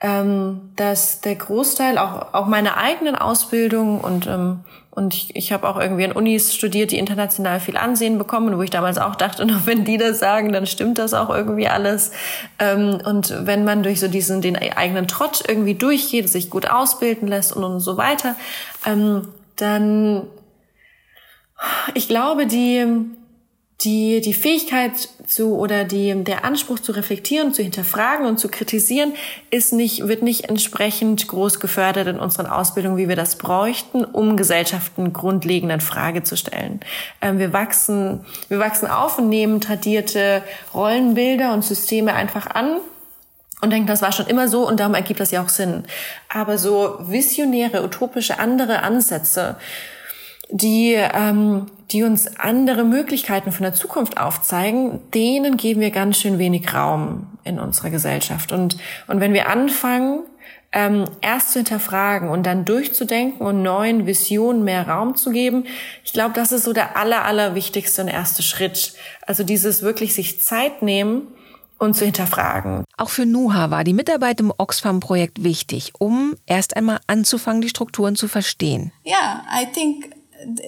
ähm, 0.00 0.72
dass 0.76 1.20
der 1.20 1.34
Großteil, 1.34 1.98
auch, 1.98 2.32
auch 2.32 2.46
meine 2.46 2.76
eigenen 2.78 3.16
Ausbildung 3.16 4.00
und, 4.00 4.26
ähm, 4.26 4.60
und 4.90 5.14
ich, 5.14 5.36
ich 5.36 5.52
habe 5.52 5.68
auch 5.68 5.78
irgendwie 5.78 6.04
an 6.04 6.12
Unis 6.12 6.54
studiert, 6.54 6.90
die 6.90 6.98
international 6.98 7.60
viel 7.60 7.76
Ansehen 7.76 8.16
bekommen, 8.16 8.56
wo 8.56 8.62
ich 8.62 8.70
damals 8.70 8.96
auch 8.96 9.14
dachte, 9.14 9.44
nur 9.46 9.66
wenn 9.66 9.84
die 9.84 9.98
das 9.98 10.18
sagen, 10.18 10.52
dann 10.52 10.66
stimmt 10.66 10.98
das 10.98 11.12
auch 11.12 11.28
irgendwie 11.28 11.68
alles. 11.68 12.12
Ähm, 12.58 13.00
und 13.04 13.46
wenn 13.46 13.64
man 13.64 13.82
durch 13.82 14.00
so 14.00 14.08
diesen, 14.08 14.40
den 14.40 14.56
eigenen 14.56 15.06
Trott 15.06 15.42
irgendwie 15.46 15.74
durchgeht, 15.74 16.30
sich 16.30 16.48
gut 16.48 16.70
ausbilden 16.70 17.28
lässt 17.28 17.54
und, 17.54 17.62
und 17.62 17.80
so 17.80 17.98
weiter, 17.98 18.36
ähm, 18.86 19.28
dann, 19.56 20.26
ich 21.92 22.08
glaube, 22.08 22.46
die, 22.46 22.86
die, 23.82 24.20
die 24.20 24.34
Fähigkeit 24.34 24.92
zu 25.26 25.56
oder 25.56 25.84
die, 25.84 26.24
der 26.24 26.44
Anspruch 26.44 26.80
zu 26.80 26.92
reflektieren, 26.92 27.54
zu 27.54 27.62
hinterfragen 27.62 28.26
und 28.26 28.38
zu 28.38 28.48
kritisieren 28.48 29.14
ist 29.50 29.72
nicht, 29.72 30.06
wird 30.06 30.22
nicht 30.22 30.50
entsprechend 30.50 31.26
groß 31.28 31.60
gefördert 31.60 32.06
in 32.06 32.18
unseren 32.18 32.46
Ausbildungen, 32.46 32.98
wie 32.98 33.08
wir 33.08 33.16
das 33.16 33.36
bräuchten, 33.36 34.04
um 34.04 34.36
Gesellschaften 34.36 35.12
grundlegend 35.12 35.72
in 35.72 35.80
Frage 35.80 36.22
zu 36.22 36.36
stellen. 36.36 36.80
Ähm, 37.22 37.38
wir 37.38 37.54
wachsen, 37.54 38.20
wir 38.48 38.58
wachsen 38.58 38.86
auf 38.86 39.18
und 39.18 39.30
nehmen 39.30 39.62
tradierte 39.62 40.42
Rollenbilder 40.74 41.54
und 41.54 41.64
Systeme 41.64 42.12
einfach 42.12 42.48
an 42.48 42.80
und 43.62 43.70
denken, 43.70 43.86
das 43.86 44.02
war 44.02 44.12
schon 44.12 44.26
immer 44.26 44.48
so 44.48 44.66
und 44.68 44.78
darum 44.78 44.94
ergibt 44.94 45.20
das 45.20 45.30
ja 45.30 45.42
auch 45.42 45.48
Sinn. 45.48 45.84
Aber 46.28 46.58
so 46.58 46.96
visionäre, 47.00 47.82
utopische, 47.82 48.38
andere 48.38 48.82
Ansätze, 48.82 49.56
die, 50.50 50.94
ähm, 50.94 51.66
die 51.90 52.02
uns 52.02 52.38
andere 52.38 52.84
Möglichkeiten 52.84 53.52
von 53.52 53.64
der 53.64 53.74
Zukunft 53.74 54.18
aufzeigen, 54.18 55.00
denen 55.12 55.56
geben 55.56 55.80
wir 55.80 55.90
ganz 55.90 56.18
schön 56.18 56.38
wenig 56.38 56.72
Raum 56.72 57.26
in 57.44 57.58
unserer 57.58 57.90
Gesellschaft. 57.90 58.52
Und, 58.52 58.76
und 59.08 59.20
wenn 59.20 59.32
wir 59.32 59.48
anfangen, 59.48 60.20
ähm, 60.72 61.06
erst 61.20 61.52
zu 61.52 61.58
hinterfragen 61.58 62.28
und 62.28 62.44
dann 62.44 62.64
durchzudenken 62.64 63.44
und 63.44 63.62
neuen 63.62 64.06
Visionen 64.06 64.62
mehr 64.62 64.88
Raum 64.88 65.16
zu 65.16 65.30
geben. 65.30 65.64
Ich 66.04 66.12
glaube, 66.12 66.32
das 66.34 66.52
ist 66.52 66.64
so 66.64 66.72
der 66.72 66.96
aller, 66.96 67.24
aller 67.24 67.54
wichtigste 67.54 68.02
und 68.02 68.08
erste 68.08 68.42
Schritt. 68.42 68.94
Also 69.26 69.42
dieses 69.42 69.82
wirklich 69.82 70.14
sich 70.14 70.40
Zeit 70.40 70.82
nehmen 70.82 71.26
und 71.78 71.94
zu 71.94 72.04
hinterfragen. 72.04 72.84
Auch 72.96 73.08
für 73.10 73.26
Nuha 73.26 73.70
war 73.70 73.84
die 73.84 73.94
Mitarbeit 73.94 74.38
im 74.38 74.52
Oxfam-Projekt 74.56 75.42
wichtig, 75.42 75.92
um 75.98 76.36
erst 76.46 76.76
einmal 76.76 77.00
anzufangen, 77.06 77.62
die 77.62 77.68
Strukturen 77.68 78.14
zu 78.14 78.28
verstehen. 78.28 78.92
Yeah, 79.04 79.42
I 79.50 79.66
think 79.72 80.10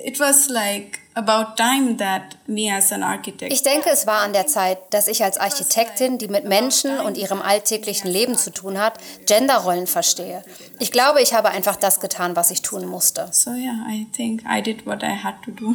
it 0.05 0.19
was 0.19 0.49
like 0.49 1.02
about 1.15 1.57
time 1.57 1.97
that 1.99 2.37
me 2.47 2.73
as 2.73 2.93
an 2.93 3.03
architect. 3.03 3.53
Ich 3.53 3.63
denke, 3.63 3.91
es 3.91 4.07
war 4.07 4.23
an 4.23 4.33
der 4.33 4.47
Zeit, 4.47 4.79
dass 4.91 5.09
ich 5.09 5.23
als 5.25 5.39
Architektin, 5.39 6.19
die 6.19 6.29
mit 6.29 6.45
Menschen 6.45 6.99
und 7.01 7.17
ihrem 7.17 7.43
alltäglichen 7.43 8.09
Leben 8.11 8.37
zu 8.37 8.51
tun 8.51 8.79
hat, 8.79 8.99
Genderrollen 9.27 9.87
verstehe. 9.87 10.43
Ich 10.79 10.93
glaube, 10.93 11.21
ich 11.21 11.35
habe 11.35 11.51
einfach 11.51 11.77
das 11.77 12.01
getan, 12.01 12.37
was 12.37 12.51
ich 12.51 12.63
tun 12.63 12.87
musste. 12.87 13.29
So 13.33 13.51
yeah, 13.51 13.87
I 13.89 14.07
think 14.13 14.43
I 14.49 14.63
did 14.63 14.87
what 14.87 15.03
I 15.03 15.15
had 15.23 15.35
to 15.45 15.51
do. 15.51 15.75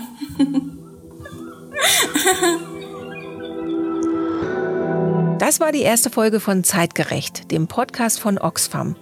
Das 5.39 5.59
war 5.59 5.71
die 5.71 5.81
erste 5.81 6.09
Folge 6.09 6.39
von 6.39 6.63
Zeitgerecht, 6.63 7.51
dem 7.51 7.67
Podcast 7.67 8.19
von 8.19 8.39
Oxfam. 8.39 8.95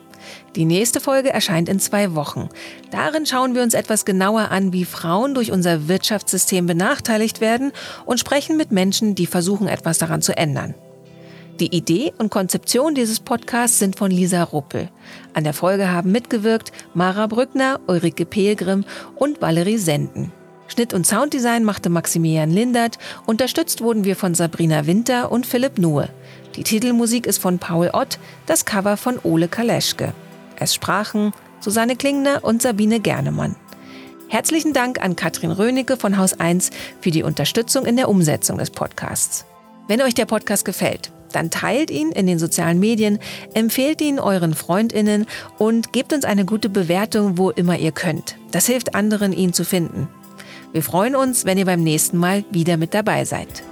Die 0.56 0.66
nächste 0.66 1.00
Folge 1.00 1.32
erscheint 1.32 1.70
in 1.70 1.80
zwei 1.80 2.16
Wochen. 2.16 2.50
Darin 2.92 3.26
schauen 3.26 3.56
wir 3.56 3.64
uns 3.64 3.74
etwas 3.74 4.06
genauer 4.06 4.52
an, 4.52 4.74
wie 4.74 4.86
Frauen 4.86 5.34
durch 5.34 5.52
unser 5.52 5.88
Wirtschaftssystem 5.88 6.66
benachteiligt 6.66 7.42
werden 7.42 7.72
und 8.06 8.20
sprechen 8.20 8.58
mit 8.58 8.72
Menschen, 8.72 9.16
die 9.16 9.28
versuchen, 9.28 9.68
etwas 9.68 9.98
daran 9.98 10.22
zu 10.22 10.38
ändern. 10.38 10.76
Die 11.60 11.74
Idee 11.74 12.12
und 12.18 12.32
Konzeption 12.32 12.96
dieses 12.96 13.22
Podcasts 13.22 13.80
sind 13.80 13.96
von 13.96 14.12
Lisa 14.12 14.44
Ruppel. 14.44 14.90
An 15.34 15.46
der 15.46 15.54
Folge 15.54 15.90
haben 15.90 16.12
mitgewirkt 16.12 16.74
Mara 16.94 17.28
Brückner, 17.28 17.80
Ulrike 17.88 18.26
Pelgrim 18.26 18.84
und 19.16 19.42
Valerie 19.42 19.78
Senden. 19.78 20.34
Schnitt 20.68 20.94
und 20.94 21.06
Sounddesign 21.06 21.64
machte 21.64 21.90
Maximilian 21.90 22.52
Lindert, 22.52 22.98
unterstützt 23.26 23.82
wurden 23.82 24.04
wir 24.04 24.16
von 24.16 24.34
Sabrina 24.34 24.88
Winter 24.88 25.32
und 25.32 25.46
Philipp 25.46 25.78
Nuhe. 25.78 26.10
Die 26.56 26.64
Titelmusik 26.64 27.26
ist 27.26 27.40
von 27.40 27.60
Paul 27.60 27.90
Ott, 27.94 28.18
das 28.46 28.66
Cover 28.66 28.98
von 28.98 29.20
Ole 29.24 29.48
Kaleschke. 29.48 30.14
Es 30.58 30.74
sprachen 30.74 31.34
Susanne 31.60 31.96
Klingner 31.96 32.44
und 32.44 32.62
Sabine 32.62 33.00
Gernemann. 33.00 33.56
Herzlichen 34.28 34.74
Dank 34.74 35.04
an 35.04 35.16
Katrin 35.16 35.52
Rönecke 35.52 35.98
von 35.98 36.18
Haus 36.18 36.40
1 36.40 36.72
für 37.00 37.12
die 37.12 37.24
Unterstützung 37.24 37.86
in 37.86 37.96
der 37.96 38.10
Umsetzung 38.10 38.58
des 38.58 38.72
Podcasts. 38.72 39.46
Wenn 39.88 40.02
euch 40.02 40.16
der 40.16 40.26
Podcast 40.26 40.66
gefällt, 40.66 41.12
dann 41.32 41.52
teilt 41.52 41.92
ihn 41.92 42.12
in 42.12 42.26
den 42.28 42.40
sozialen 42.40 42.80
Medien, 42.80 43.20
empfehlt 43.54 44.02
ihn 44.02 44.20
euren 44.20 44.54
Freundinnen 44.54 45.26
und 45.58 45.94
gebt 45.94 46.14
uns 46.14 46.26
eine 46.26 46.46
gute 46.46 46.70
Bewertung, 46.70 47.38
wo 47.38 47.52
immer 47.52 47.78
ihr 47.78 47.92
könnt. 47.92 48.38
Das 48.52 48.66
hilft 48.66 48.96
anderen, 48.96 49.32
ihn 49.34 49.54
zu 49.54 49.64
finden. 49.64 50.08
Wir 50.76 50.84
freuen 50.84 51.16
uns, 51.16 51.46
wenn 51.46 51.58
ihr 51.58 51.64
beim 51.64 51.82
nächsten 51.82 52.18
Mal 52.18 52.44
wieder 52.52 52.76
mit 52.76 52.94
dabei 52.94 53.24
seid. 53.24 53.64